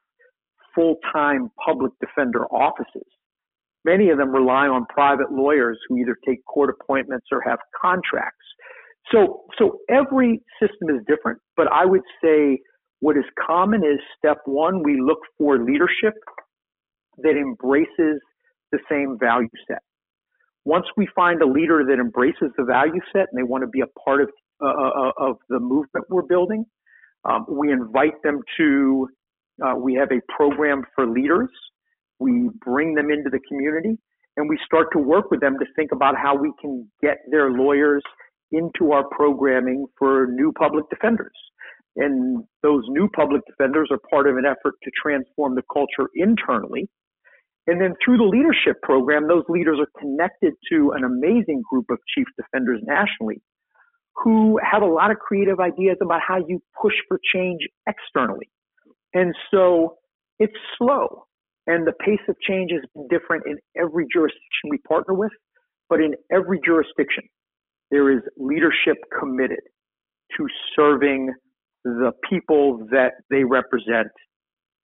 full-time 0.74 1.50
public 1.64 1.92
defender 2.00 2.46
offices. 2.46 3.06
Many 3.84 4.10
of 4.10 4.18
them 4.18 4.30
rely 4.30 4.66
on 4.68 4.84
private 4.86 5.32
lawyers 5.32 5.78
who 5.88 5.98
either 5.98 6.16
take 6.26 6.44
court 6.44 6.70
appointments 6.70 7.26
or 7.32 7.40
have 7.42 7.58
contracts. 7.80 8.36
So, 9.12 9.44
so 9.58 9.78
every 9.88 10.42
system 10.60 10.90
is 10.90 11.02
different, 11.08 11.40
but 11.56 11.66
I 11.72 11.84
would 11.84 12.02
say 12.22 12.60
what 13.00 13.16
is 13.16 13.24
common 13.44 13.82
is 13.82 13.98
step 14.18 14.38
one, 14.44 14.82
we 14.82 15.00
look 15.00 15.18
for 15.38 15.58
leadership 15.58 16.14
that 17.18 17.36
embraces 17.36 18.20
the 18.72 18.78
same 18.90 19.18
value 19.18 19.48
set. 19.66 19.82
Once 20.64 20.86
we 20.96 21.08
find 21.14 21.40
a 21.42 21.46
leader 21.46 21.82
that 21.84 21.98
embraces 21.98 22.50
the 22.56 22.64
value 22.64 23.00
set 23.12 23.26
and 23.32 23.38
they 23.38 23.42
want 23.42 23.62
to 23.62 23.68
be 23.68 23.80
a 23.80 23.86
part 24.04 24.20
of, 24.20 24.28
uh, 24.62 25.10
of 25.16 25.36
the 25.48 25.58
movement 25.58 26.04
we're 26.10 26.22
building, 26.22 26.64
um, 27.24 27.46
we 27.48 27.72
invite 27.72 28.22
them 28.22 28.40
to, 28.58 29.08
uh, 29.64 29.74
we 29.74 29.94
have 29.94 30.10
a 30.12 30.20
program 30.34 30.84
for 30.94 31.08
leaders. 31.08 31.48
We 32.20 32.50
bring 32.64 32.94
them 32.94 33.10
into 33.10 33.30
the 33.30 33.40
community 33.48 33.98
and 34.36 34.48
we 34.48 34.58
start 34.64 34.88
to 34.92 34.98
work 34.98 35.30
with 35.30 35.40
them 35.40 35.58
to 35.58 35.66
think 35.74 35.90
about 35.92 36.16
how 36.16 36.36
we 36.36 36.52
can 36.60 36.88
get 37.02 37.18
their 37.30 37.50
lawyers 37.50 38.02
into 38.52 38.92
our 38.92 39.04
programming 39.10 39.86
for 39.98 40.26
new 40.30 40.52
public 40.52 40.88
defenders. 40.90 41.32
And 41.96 42.44
those 42.62 42.84
new 42.88 43.08
public 43.08 43.42
defenders 43.46 43.88
are 43.90 43.98
part 44.10 44.28
of 44.28 44.36
an 44.36 44.44
effort 44.44 44.74
to 44.82 44.90
transform 45.02 45.56
the 45.56 45.62
culture 45.72 46.08
internally. 46.14 46.88
And 47.66 47.80
then 47.80 47.94
through 48.04 48.18
the 48.18 48.24
leadership 48.24 48.80
program, 48.82 49.28
those 49.28 49.44
leaders 49.48 49.78
are 49.80 50.00
connected 50.00 50.54
to 50.72 50.92
an 50.92 51.04
amazing 51.04 51.62
group 51.68 51.86
of 51.90 51.98
chief 52.14 52.26
defenders 52.36 52.80
nationally 52.82 53.42
who 54.16 54.58
have 54.62 54.82
a 54.82 54.86
lot 54.86 55.10
of 55.10 55.18
creative 55.18 55.60
ideas 55.60 55.96
about 56.02 56.20
how 56.26 56.36
you 56.36 56.60
push 56.80 56.94
for 57.08 57.18
change 57.32 57.60
externally. 57.86 58.48
And 59.14 59.34
so 59.50 59.96
it's 60.38 60.56
slow 60.78 61.24
and 61.70 61.86
the 61.86 61.92
pace 61.92 62.20
of 62.28 62.34
change 62.40 62.72
has 62.72 62.82
been 62.94 63.06
different 63.08 63.44
in 63.46 63.58
every 63.80 64.04
jurisdiction 64.12 64.70
we 64.70 64.78
partner 64.78 65.14
with, 65.14 65.30
but 65.88 66.00
in 66.00 66.14
every 66.32 66.58
jurisdiction, 66.64 67.22
there 67.92 68.10
is 68.10 68.22
leadership 68.36 68.96
committed 69.16 69.60
to 70.36 70.46
serving 70.74 71.32
the 71.84 72.10
people 72.28 72.86
that 72.90 73.12
they 73.30 73.44
represent, 73.44 74.08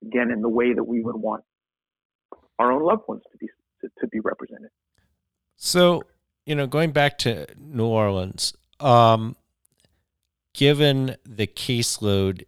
again, 0.04 0.30
in 0.30 0.42
the 0.42 0.48
way 0.48 0.74
that 0.74 0.84
we 0.84 1.02
would 1.02 1.16
want 1.16 1.42
our 2.60 2.70
own 2.70 2.84
loved 2.84 3.02
ones 3.08 3.22
to 3.32 3.38
be 3.38 3.48
to, 3.80 3.88
to 4.00 4.06
be 4.06 4.20
represented. 4.20 4.70
So, 5.56 6.04
you 6.44 6.54
know, 6.54 6.68
going 6.68 6.92
back 6.92 7.18
to 7.18 7.46
New 7.58 7.86
Orleans, 7.86 8.54
um, 8.78 9.34
given 10.54 11.16
the 11.24 11.48
caseload 11.48 12.44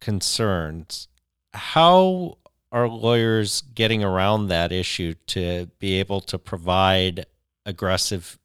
concerns, 0.00 1.08
how 1.52 2.38
are 2.72 2.88
lawyers 2.88 3.62
getting 3.74 4.04
around 4.04 4.46
that 4.46 4.70
issue 4.70 5.14
to 5.26 5.66
be 5.78 5.98
able 5.98 6.20
to 6.20 6.38
provide 6.38 7.26
aggressive 7.66 8.38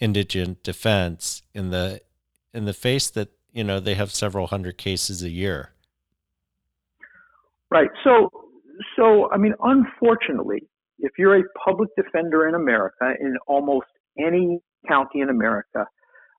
indigent 0.00 0.62
defense 0.62 1.42
in 1.54 1.70
the 1.70 2.00
in 2.54 2.64
the 2.64 2.72
face 2.72 3.08
that 3.10 3.28
you 3.52 3.62
know 3.62 3.78
they 3.78 3.94
have 3.94 4.10
several 4.10 4.48
hundred 4.48 4.78
cases 4.78 5.22
a 5.22 5.30
year. 5.30 5.70
Right. 7.70 7.90
So, 8.04 8.30
so 8.96 9.30
I 9.32 9.38
mean, 9.38 9.54
unfortunately, 9.62 10.68
if 10.98 11.12
you're 11.18 11.38
a 11.38 11.42
public 11.64 11.90
defender 11.96 12.48
in 12.48 12.54
America, 12.54 13.14
in 13.20 13.36
almost 13.46 13.86
any 14.18 14.60
county 14.88 15.20
in 15.20 15.30
America, 15.30 15.86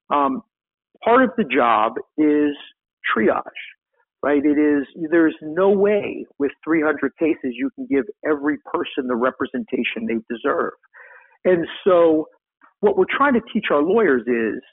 um, 0.10 0.44
part 1.04 1.24
of 1.24 1.32
the 1.38 1.44
job 1.44 1.94
is 2.18 2.56
triage. 3.16 3.42
Right. 4.24 4.44
It 4.46 4.58
is. 4.58 4.88
There's 5.12 5.36
no 5.42 5.70
way 5.70 6.26
with 6.40 6.52
300 6.64 7.12
cases 7.20 7.54
you 7.54 7.70
can 7.76 7.88
give 7.92 8.06
every 8.26 8.58
person 8.74 9.08
the 9.08 9.16
representation 9.16 10.08
they 10.08 10.20
deserve. 10.34 10.72
And 11.46 11.68
so, 11.86 12.28
what 12.80 12.98
we're 12.98 13.06
trying 13.16 13.34
to 13.34 13.42
teach 13.54 13.66
our 13.72 13.82
lawyers 13.82 14.24
is 14.28 14.64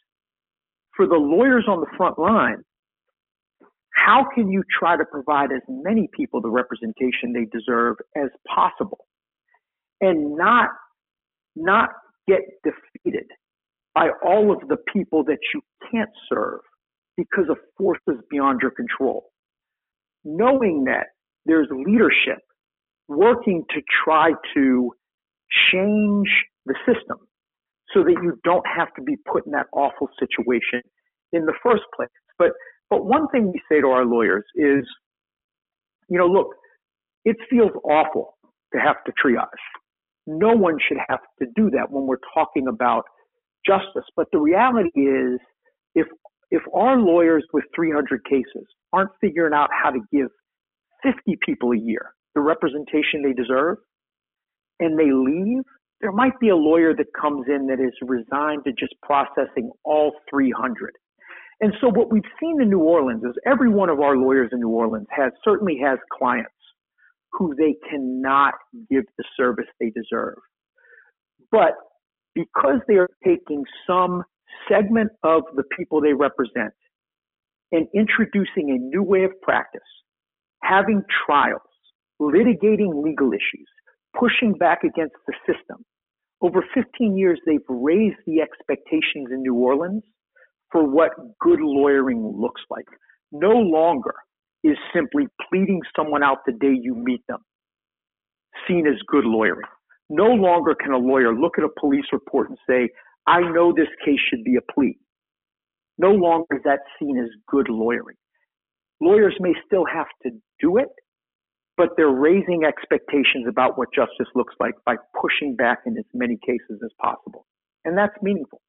for 0.96 1.06
the 1.06 1.16
lawyers 1.16 1.64
on 1.68 1.80
the 1.80 1.86
front 1.96 2.18
line, 2.18 2.58
how 3.94 4.26
can 4.34 4.50
you 4.50 4.62
try 4.78 4.96
to 4.96 5.04
provide 5.04 5.52
as 5.52 5.62
many 5.68 6.08
people 6.16 6.40
the 6.40 6.50
representation 6.50 7.32
they 7.34 7.46
deserve 7.52 7.96
as 8.16 8.30
possible 8.48 9.06
and 10.00 10.36
not 10.36 10.70
not 11.56 11.90
get 12.28 12.40
defeated 12.64 13.26
by 13.94 14.08
all 14.24 14.52
of 14.52 14.68
the 14.68 14.76
people 14.92 15.24
that 15.24 15.38
you 15.54 15.60
can't 15.90 16.10
serve 16.32 16.60
because 17.16 17.46
of 17.50 17.56
forces 17.76 18.22
beyond 18.30 18.60
your 18.62 18.70
control 18.70 19.26
knowing 20.24 20.84
that 20.84 21.06
there's 21.46 21.68
leadership 21.70 22.38
working 23.08 23.64
to 23.70 23.80
try 24.04 24.32
to 24.54 24.92
change 25.72 26.28
the 26.66 26.74
system 26.86 27.18
so 27.92 28.04
that 28.04 28.16
you 28.22 28.38
don't 28.44 28.64
have 28.66 28.92
to 28.94 29.02
be 29.02 29.16
put 29.30 29.46
in 29.46 29.52
that 29.52 29.66
awful 29.72 30.08
situation 30.18 30.80
in 31.32 31.44
the 31.44 31.54
first 31.62 31.82
place. 31.96 32.10
But 32.38 32.52
but 32.88 33.04
one 33.04 33.28
thing 33.28 33.52
we 33.52 33.60
say 33.70 33.80
to 33.80 33.86
our 33.88 34.04
lawyers 34.04 34.44
is, 34.56 34.84
you 36.08 36.18
know, 36.18 36.26
look, 36.26 36.48
it 37.24 37.36
feels 37.48 37.70
awful 37.84 38.36
to 38.72 38.80
have 38.80 38.96
to 39.06 39.12
triage. 39.12 39.46
No 40.26 40.54
one 40.54 40.76
should 40.86 40.98
have 41.08 41.20
to 41.40 41.46
do 41.54 41.70
that 41.70 41.90
when 41.90 42.06
we're 42.06 42.16
talking 42.34 42.66
about 42.68 43.04
justice. 43.66 44.04
But 44.16 44.26
the 44.32 44.38
reality 44.38 45.00
is, 45.00 45.38
if 45.94 46.06
if 46.50 46.62
our 46.74 46.98
lawyers 46.98 47.44
with 47.52 47.64
300 47.74 48.24
cases 48.24 48.66
aren't 48.92 49.10
figuring 49.20 49.54
out 49.54 49.70
how 49.72 49.90
to 49.90 50.00
give 50.12 50.28
50 51.02 51.38
people 51.44 51.72
a 51.72 51.78
year 51.78 52.12
the 52.34 52.40
representation 52.40 53.22
they 53.22 53.32
deserve, 53.32 53.78
and 54.78 54.98
they 54.98 55.10
leave, 55.12 55.64
there 56.00 56.12
might 56.12 56.38
be 56.40 56.48
a 56.48 56.56
lawyer 56.56 56.94
that 56.94 57.06
comes 57.20 57.46
in 57.48 57.66
that 57.66 57.80
is 57.80 57.92
resigned 58.02 58.64
to 58.64 58.72
just 58.72 58.94
processing 59.02 59.70
all 59.84 60.12
300. 60.30 60.92
And 61.60 61.74
so 61.80 61.88
what 61.88 62.10
we've 62.10 62.22
seen 62.40 62.62
in 62.62 62.70
New 62.70 62.80
Orleans 62.80 63.22
is 63.22 63.34
every 63.46 63.68
one 63.68 63.90
of 63.90 64.00
our 64.00 64.16
lawyers 64.16 64.48
in 64.52 64.60
New 64.60 64.70
Orleans 64.70 65.08
has 65.10 65.32
certainly 65.44 65.78
has 65.84 65.98
clients 66.16 66.50
who 67.32 67.54
they 67.56 67.76
cannot 67.88 68.54
give 68.90 69.04
the 69.18 69.24
service 69.36 69.66
they 69.78 69.90
deserve. 69.90 70.38
But 71.50 71.74
because 72.34 72.80
they 72.88 72.94
are 72.94 73.10
taking 73.24 73.64
some 73.86 74.24
segment 74.68 75.10
of 75.22 75.42
the 75.56 75.64
people 75.76 76.00
they 76.00 76.12
represent 76.12 76.72
and 77.72 77.86
introducing 77.94 78.70
a 78.70 78.78
new 78.78 79.02
way 79.02 79.24
of 79.24 79.30
practice, 79.42 79.80
having 80.62 81.02
trials, 81.26 81.62
litigating 82.20 83.02
legal 83.02 83.32
issues, 83.32 83.68
pushing 84.18 84.52
back 84.54 84.82
against 84.84 85.14
the 85.26 85.34
system. 85.46 85.84
Over 86.40 86.64
15 86.74 87.16
years, 87.16 87.38
they've 87.46 87.58
raised 87.68 88.16
the 88.26 88.40
expectations 88.40 89.28
in 89.30 89.42
New 89.42 89.54
Orleans 89.54 90.02
for 90.72 90.88
what 90.88 91.12
good 91.40 91.60
lawyering 91.60 92.34
looks 92.36 92.62
like. 92.70 92.86
No 93.32 93.52
longer 93.52 94.14
is 94.64 94.76
simply 94.94 95.26
pleading 95.48 95.80
someone 95.96 96.22
out 96.22 96.38
the 96.46 96.52
day 96.52 96.76
you 96.80 96.94
meet 96.94 97.22
them 97.28 97.40
seen 98.66 98.86
as 98.86 98.98
good 99.06 99.24
lawyering. 99.24 99.68
No 100.08 100.26
longer 100.26 100.74
can 100.74 100.92
a 100.92 100.98
lawyer 100.98 101.34
look 101.34 101.58
at 101.58 101.64
a 101.64 101.68
police 101.78 102.06
report 102.12 102.48
and 102.48 102.58
say, 102.68 102.88
I 103.30 103.40
know 103.52 103.72
this 103.72 103.88
case 104.04 104.18
should 104.28 104.42
be 104.42 104.56
a 104.56 104.72
plea. 104.72 104.98
No 105.98 106.10
longer 106.10 106.56
is 106.56 106.62
that 106.64 106.80
seen 106.98 107.16
as 107.16 107.30
good 107.46 107.68
lawyering. 107.68 108.16
Lawyers 109.00 109.36
may 109.38 109.52
still 109.64 109.84
have 109.84 110.08
to 110.24 110.30
do 110.60 110.78
it, 110.78 110.88
but 111.76 111.90
they're 111.96 112.08
raising 112.08 112.64
expectations 112.64 113.46
about 113.48 113.78
what 113.78 113.88
justice 113.94 114.26
looks 114.34 114.54
like 114.58 114.74
by 114.84 114.96
pushing 115.20 115.54
back 115.54 115.78
in 115.86 115.96
as 115.96 116.04
many 116.12 116.38
cases 116.44 116.80
as 116.84 116.90
possible. 117.00 117.46
And 117.84 117.96
that's 117.96 118.14
meaningful. 118.20 118.60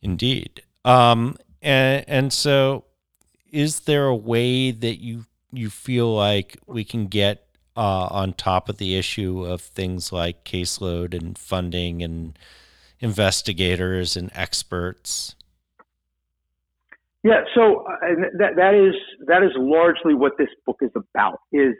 Indeed. 0.00 0.62
Um, 0.84 1.36
and, 1.60 2.04
and 2.08 2.32
so 2.32 2.84
is 3.52 3.80
there 3.80 4.06
a 4.06 4.16
way 4.16 4.70
that 4.70 5.00
you 5.00 5.26
you 5.50 5.70
feel 5.70 6.14
like 6.14 6.58
we 6.66 6.84
can 6.84 7.06
get 7.06 7.46
uh, 7.76 8.08
on 8.10 8.32
top 8.34 8.68
of 8.68 8.76
the 8.78 8.96
issue 8.96 9.44
of 9.44 9.62
things 9.62 10.12
like 10.12 10.44
caseload 10.44 11.14
and 11.14 11.38
funding 11.38 12.02
and 12.02 12.38
investigators 13.00 14.16
and 14.16 14.30
experts? 14.34 15.34
Yeah, 17.24 17.42
so 17.54 17.84
uh, 17.86 18.06
that 18.38 18.56
that 18.56 18.74
is 18.74 18.94
that 19.26 19.42
is 19.42 19.50
largely 19.56 20.14
what 20.14 20.32
this 20.38 20.48
book 20.64 20.78
is 20.80 20.90
about. 20.94 21.40
Is 21.52 21.74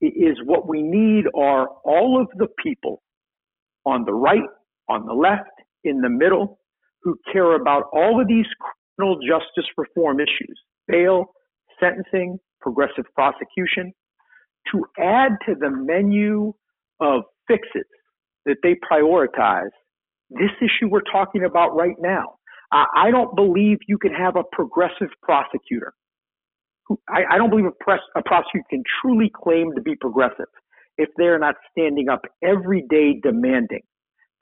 is 0.00 0.36
what 0.44 0.68
we 0.68 0.82
need 0.82 1.24
are 1.34 1.68
all 1.84 2.20
of 2.20 2.28
the 2.38 2.46
people 2.62 3.02
on 3.84 4.04
the 4.04 4.12
right, 4.12 4.48
on 4.88 5.06
the 5.06 5.12
left, 5.12 5.50
in 5.84 6.00
the 6.00 6.08
middle, 6.08 6.58
who 7.02 7.18
care 7.32 7.54
about 7.56 7.84
all 7.92 8.20
of 8.20 8.28
these 8.28 8.46
criminal 8.96 9.18
justice 9.20 9.68
reform 9.76 10.20
issues, 10.20 10.60
bail, 10.86 11.26
sentencing, 11.80 12.38
progressive 12.60 13.04
prosecution, 13.14 13.92
to 14.72 14.84
add 14.98 15.32
to 15.46 15.54
the 15.54 15.70
menu 15.70 16.52
of 17.00 17.22
fixes 17.46 17.86
that 18.44 18.56
they 18.62 18.76
prioritize 18.90 19.70
this 20.30 20.50
issue 20.60 20.88
we're 20.88 21.00
talking 21.12 21.44
about 21.44 21.76
right 21.76 21.96
now. 21.98 22.36
I 22.72 23.10
don't 23.10 23.34
believe 23.36 23.78
you 23.86 23.96
can 23.96 24.12
have 24.12 24.36
a 24.36 24.42
progressive 24.52 25.08
prosecutor. 25.22 25.94
I, 27.08 27.38
don't 27.38 27.50
believe 27.50 27.66
a, 27.66 28.18
a 28.18 28.22
prosecutor 28.22 28.66
can 28.68 28.82
truly 29.00 29.30
claim 29.34 29.72
to 29.74 29.80
be 29.80 29.94
progressive 29.96 30.46
if 30.98 31.08
they're 31.16 31.38
not 31.38 31.54
standing 31.70 32.08
up 32.08 32.22
every 32.42 32.84
day 32.88 33.20
demanding 33.22 33.82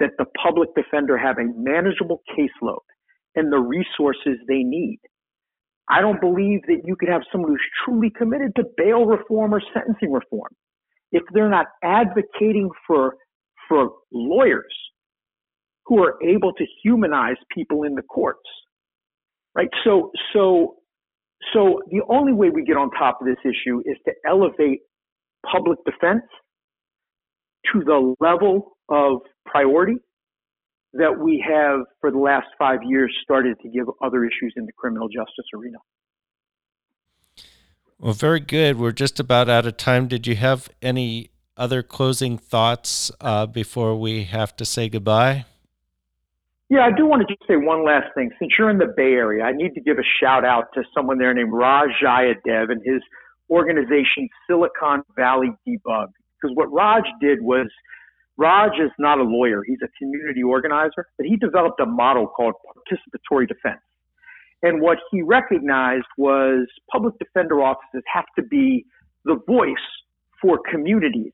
that 0.00 0.10
the 0.18 0.26
public 0.42 0.70
defender 0.74 1.16
have 1.16 1.38
a 1.38 1.44
manageable 1.56 2.22
caseload 2.36 2.84
and 3.34 3.52
the 3.52 3.58
resources 3.58 4.38
they 4.48 4.62
need. 4.62 4.98
I 5.88 6.00
don't 6.00 6.20
believe 6.20 6.62
that 6.66 6.82
you 6.84 6.96
can 6.96 7.08
have 7.08 7.22
someone 7.30 7.50
who's 7.50 7.60
truly 7.84 8.10
committed 8.10 8.54
to 8.56 8.64
bail 8.76 9.04
reform 9.04 9.54
or 9.54 9.62
sentencing 9.72 10.12
reform 10.12 10.50
if 11.12 11.22
they're 11.32 11.50
not 11.50 11.66
advocating 11.82 12.70
for 12.86 13.14
for 13.68 13.90
lawyers 14.12 14.74
who 15.86 16.02
are 16.02 16.16
able 16.22 16.52
to 16.54 16.64
humanize 16.82 17.36
people 17.54 17.82
in 17.82 17.94
the 17.94 18.02
courts. 18.02 18.48
Right? 19.54 19.68
So 19.84 20.10
so 20.32 20.76
so 21.52 21.82
the 21.90 22.00
only 22.08 22.32
way 22.32 22.50
we 22.50 22.64
get 22.64 22.76
on 22.76 22.90
top 22.90 23.20
of 23.20 23.26
this 23.26 23.36
issue 23.44 23.80
is 23.84 23.96
to 24.06 24.12
elevate 24.26 24.80
public 25.50 25.78
defense 25.84 26.22
to 27.72 27.84
the 27.84 28.14
level 28.20 28.76
of 28.88 29.20
priority 29.46 29.96
that 30.94 31.18
we 31.18 31.44
have 31.46 31.80
for 32.00 32.10
the 32.10 32.18
last 32.18 32.46
five 32.58 32.80
years 32.84 33.14
started 33.22 33.58
to 33.62 33.68
give 33.68 33.86
other 34.02 34.24
issues 34.24 34.54
in 34.56 34.64
the 34.64 34.72
criminal 34.72 35.08
justice 35.08 35.46
arena. 35.54 35.78
Well, 37.98 38.12
very 38.12 38.40
good. 38.40 38.78
We're 38.78 38.92
just 38.92 39.18
about 39.18 39.48
out 39.48 39.66
of 39.66 39.76
time. 39.76 40.08
Did 40.08 40.26
you 40.26 40.36
have 40.36 40.68
any 40.82 41.30
other 41.56 41.82
closing 41.82 42.38
thoughts 42.38 43.10
uh, 43.20 43.46
before 43.46 43.96
we 43.98 44.24
have 44.24 44.56
to 44.56 44.64
say 44.64 44.88
goodbye? 44.88 45.46
Yeah, 46.70 46.80
I 46.80 46.96
do 46.96 47.06
want 47.06 47.20
to 47.20 47.28
just 47.32 47.46
say 47.46 47.56
one 47.56 47.84
last 47.84 48.06
thing. 48.14 48.30
Since 48.38 48.52
you're 48.58 48.70
in 48.70 48.78
the 48.78 48.92
Bay 48.96 49.12
Area, 49.12 49.44
I 49.44 49.52
need 49.52 49.74
to 49.74 49.80
give 49.80 49.98
a 49.98 50.06
shout 50.20 50.44
out 50.44 50.64
to 50.74 50.82
someone 50.94 51.18
there 51.18 51.34
named 51.34 51.52
Raj 51.52 51.90
Jayadev 52.02 52.70
and 52.70 52.80
his 52.84 53.02
organization 53.50 54.28
Silicon 54.46 55.02
Valley 55.14 55.50
Debug. 55.68 56.08
Because 56.40 56.56
what 56.56 56.72
Raj 56.72 57.04
did 57.20 57.42
was 57.42 57.66
Raj 58.38 58.72
is 58.82 58.90
not 58.98 59.18
a 59.18 59.22
lawyer, 59.22 59.62
he's 59.64 59.78
a 59.84 59.88
community 59.98 60.42
organizer, 60.42 61.06
but 61.18 61.26
he 61.26 61.36
developed 61.36 61.80
a 61.80 61.86
model 61.86 62.26
called 62.26 62.54
participatory 62.66 63.46
defense. 63.46 63.82
And 64.62 64.80
what 64.80 64.98
he 65.10 65.20
recognized 65.20 66.06
was 66.16 66.66
public 66.90 67.14
defender 67.18 67.60
offices 67.62 68.02
have 68.12 68.24
to 68.36 68.42
be 68.42 68.86
the 69.26 69.38
voice 69.46 69.74
for 70.40 70.58
communities 70.70 71.32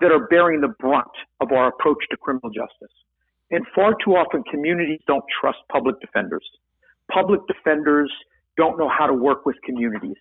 that 0.00 0.10
are 0.10 0.26
bearing 0.26 0.60
the 0.60 0.74
brunt 0.80 1.06
of 1.40 1.52
our 1.52 1.68
approach 1.68 1.98
to 2.10 2.16
criminal 2.16 2.50
justice. 2.50 2.94
And 3.50 3.64
far 3.74 3.94
too 4.04 4.12
often, 4.12 4.42
communities 4.50 5.00
don't 5.06 5.24
trust 5.40 5.58
public 5.70 6.00
defenders. 6.00 6.44
Public 7.12 7.40
defenders 7.46 8.12
don't 8.56 8.78
know 8.78 8.88
how 8.88 9.06
to 9.06 9.14
work 9.14 9.46
with 9.46 9.56
communities. 9.64 10.16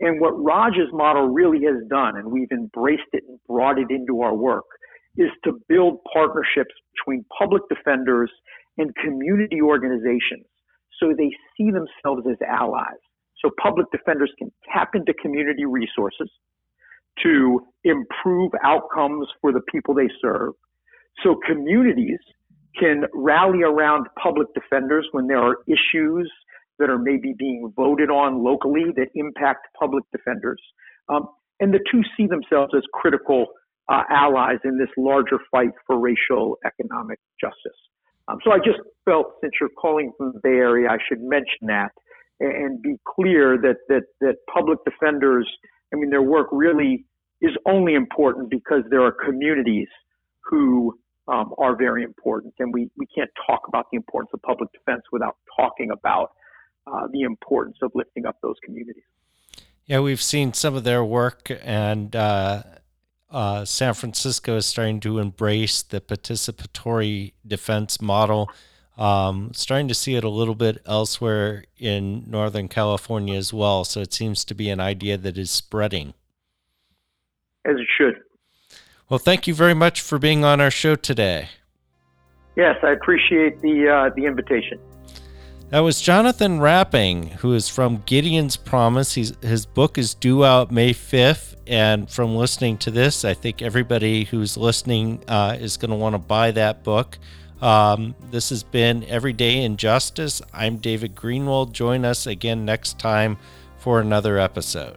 And 0.00 0.20
what 0.20 0.32
Raj's 0.32 0.92
model 0.92 1.28
really 1.28 1.64
has 1.66 1.86
done, 1.88 2.16
and 2.16 2.32
we've 2.32 2.50
embraced 2.50 3.12
it 3.12 3.24
and 3.28 3.38
brought 3.46 3.78
it 3.78 3.90
into 3.90 4.22
our 4.22 4.34
work, 4.34 4.64
is 5.16 5.30
to 5.44 5.60
build 5.68 6.00
partnerships 6.12 6.74
between 6.94 7.24
public 7.38 7.62
defenders 7.68 8.30
and 8.78 8.94
community 8.96 9.60
organizations 9.60 10.46
so 10.98 11.12
they 11.16 11.30
see 11.56 11.70
themselves 11.70 12.26
as 12.30 12.36
allies. 12.48 13.00
So 13.44 13.50
public 13.60 13.86
defenders 13.90 14.32
can 14.38 14.50
tap 14.72 14.90
into 14.94 15.12
community 15.20 15.66
resources 15.66 16.30
to 17.22 17.60
improve 17.84 18.52
outcomes 18.64 19.28
for 19.40 19.52
the 19.52 19.60
people 19.70 19.94
they 19.94 20.08
serve. 20.20 20.54
So 21.22 21.36
communities 21.46 22.20
can 22.78 23.04
rally 23.14 23.62
around 23.62 24.06
public 24.22 24.48
defenders 24.54 25.06
when 25.12 25.26
there 25.26 25.38
are 25.38 25.58
issues 25.66 26.30
that 26.78 26.90
are 26.90 26.98
maybe 26.98 27.34
being 27.38 27.72
voted 27.76 28.10
on 28.10 28.42
locally 28.42 28.84
that 28.96 29.08
impact 29.14 29.66
public 29.78 30.04
defenders. 30.10 30.60
Um, 31.08 31.28
and 31.60 31.72
the 31.72 31.80
two 31.90 32.02
see 32.16 32.26
themselves 32.26 32.72
as 32.76 32.82
critical 32.94 33.46
uh, 33.88 34.02
allies 34.10 34.58
in 34.64 34.78
this 34.78 34.88
larger 34.96 35.38
fight 35.50 35.70
for 35.86 35.98
racial 35.98 36.56
economic 36.64 37.18
justice. 37.40 37.78
Um, 38.28 38.38
so 38.44 38.52
I 38.52 38.58
just 38.58 38.78
felt, 39.04 39.34
since 39.40 39.52
you're 39.60 39.70
calling 39.80 40.12
from 40.16 40.32
the 40.32 40.40
Bay 40.42 40.56
Area, 40.56 40.88
I 40.88 40.98
should 41.08 41.20
mention 41.20 41.66
that 41.66 41.90
and, 42.42 42.82
be 42.82 42.96
clear 43.06 43.58
that 43.58 43.76
that 43.88 44.02
that 44.20 44.36
public 44.52 44.78
defenders, 44.84 45.48
I 45.92 45.96
mean, 45.96 46.10
their 46.10 46.22
work 46.22 46.48
really 46.50 47.04
is 47.40 47.52
only 47.66 47.94
important 47.94 48.50
because 48.50 48.82
there 48.90 49.02
are 49.02 49.12
communities 49.12 49.88
who 50.44 50.98
um, 51.28 51.54
are 51.58 51.76
very 51.76 52.02
important, 52.02 52.54
and 52.58 52.72
we 52.72 52.90
we 52.96 53.06
can't 53.06 53.30
talk 53.46 53.62
about 53.68 53.86
the 53.90 53.96
importance 53.96 54.30
of 54.34 54.42
public 54.42 54.72
defense 54.72 55.02
without 55.12 55.36
talking 55.56 55.90
about 55.90 56.32
uh, 56.86 57.06
the 57.12 57.22
importance 57.22 57.76
of 57.82 57.92
lifting 57.94 58.26
up 58.26 58.36
those 58.42 58.56
communities. 58.64 59.04
Yeah, 59.86 60.00
we've 60.00 60.22
seen 60.22 60.52
some 60.52 60.74
of 60.74 60.84
their 60.84 61.04
work, 61.04 61.50
and 61.62 62.14
uh, 62.14 62.62
uh, 63.30 63.64
San 63.64 63.94
Francisco 63.94 64.56
is 64.56 64.66
starting 64.66 65.00
to 65.00 65.18
embrace 65.18 65.82
the 65.82 66.00
participatory 66.00 67.32
defense 67.46 68.00
model. 68.00 68.50
Um, 68.98 69.52
starting 69.54 69.88
to 69.88 69.94
see 69.94 70.16
it 70.16 70.24
a 70.24 70.28
little 70.28 70.54
bit 70.54 70.82
elsewhere 70.84 71.64
in 71.78 72.24
Northern 72.28 72.68
California 72.68 73.36
as 73.36 73.52
well. 73.52 73.84
So 73.84 74.00
it 74.00 74.12
seems 74.12 74.44
to 74.44 74.54
be 74.54 74.68
an 74.68 74.80
idea 74.80 75.16
that 75.16 75.38
is 75.38 75.50
spreading. 75.50 76.12
As 77.64 77.76
it 77.76 77.88
should. 77.96 78.16
Well, 79.12 79.18
thank 79.18 79.46
you 79.46 79.52
very 79.52 79.74
much 79.74 80.00
for 80.00 80.18
being 80.18 80.42
on 80.42 80.58
our 80.58 80.70
show 80.70 80.96
today. 80.96 81.50
Yes, 82.56 82.76
I 82.82 82.92
appreciate 82.92 83.60
the 83.60 83.86
uh, 83.86 84.10
the 84.16 84.24
invitation. 84.24 84.78
That 85.68 85.80
was 85.80 86.00
Jonathan 86.00 86.60
Rapping, 86.60 87.28
who 87.28 87.52
is 87.52 87.68
from 87.68 88.02
Gideon's 88.06 88.56
Promise. 88.56 89.12
He's, 89.12 89.36
his 89.42 89.66
book 89.66 89.98
is 89.98 90.14
due 90.14 90.46
out 90.46 90.70
May 90.70 90.94
5th. 90.94 91.56
And 91.66 92.08
from 92.08 92.36
listening 92.36 92.78
to 92.78 92.90
this, 92.90 93.22
I 93.22 93.34
think 93.34 93.60
everybody 93.60 94.24
who's 94.24 94.56
listening 94.56 95.22
uh, 95.28 95.58
is 95.60 95.76
going 95.76 95.90
to 95.90 95.96
want 95.96 96.14
to 96.14 96.18
buy 96.18 96.50
that 96.52 96.82
book. 96.82 97.18
Um, 97.60 98.14
this 98.30 98.48
has 98.48 98.62
been 98.62 99.04
Everyday 99.04 99.62
Injustice. 99.62 100.40
I'm 100.54 100.78
David 100.78 101.14
Greenwald. 101.14 101.72
Join 101.72 102.06
us 102.06 102.26
again 102.26 102.64
next 102.64 102.98
time 102.98 103.36
for 103.76 104.00
another 104.00 104.38
episode. 104.38 104.96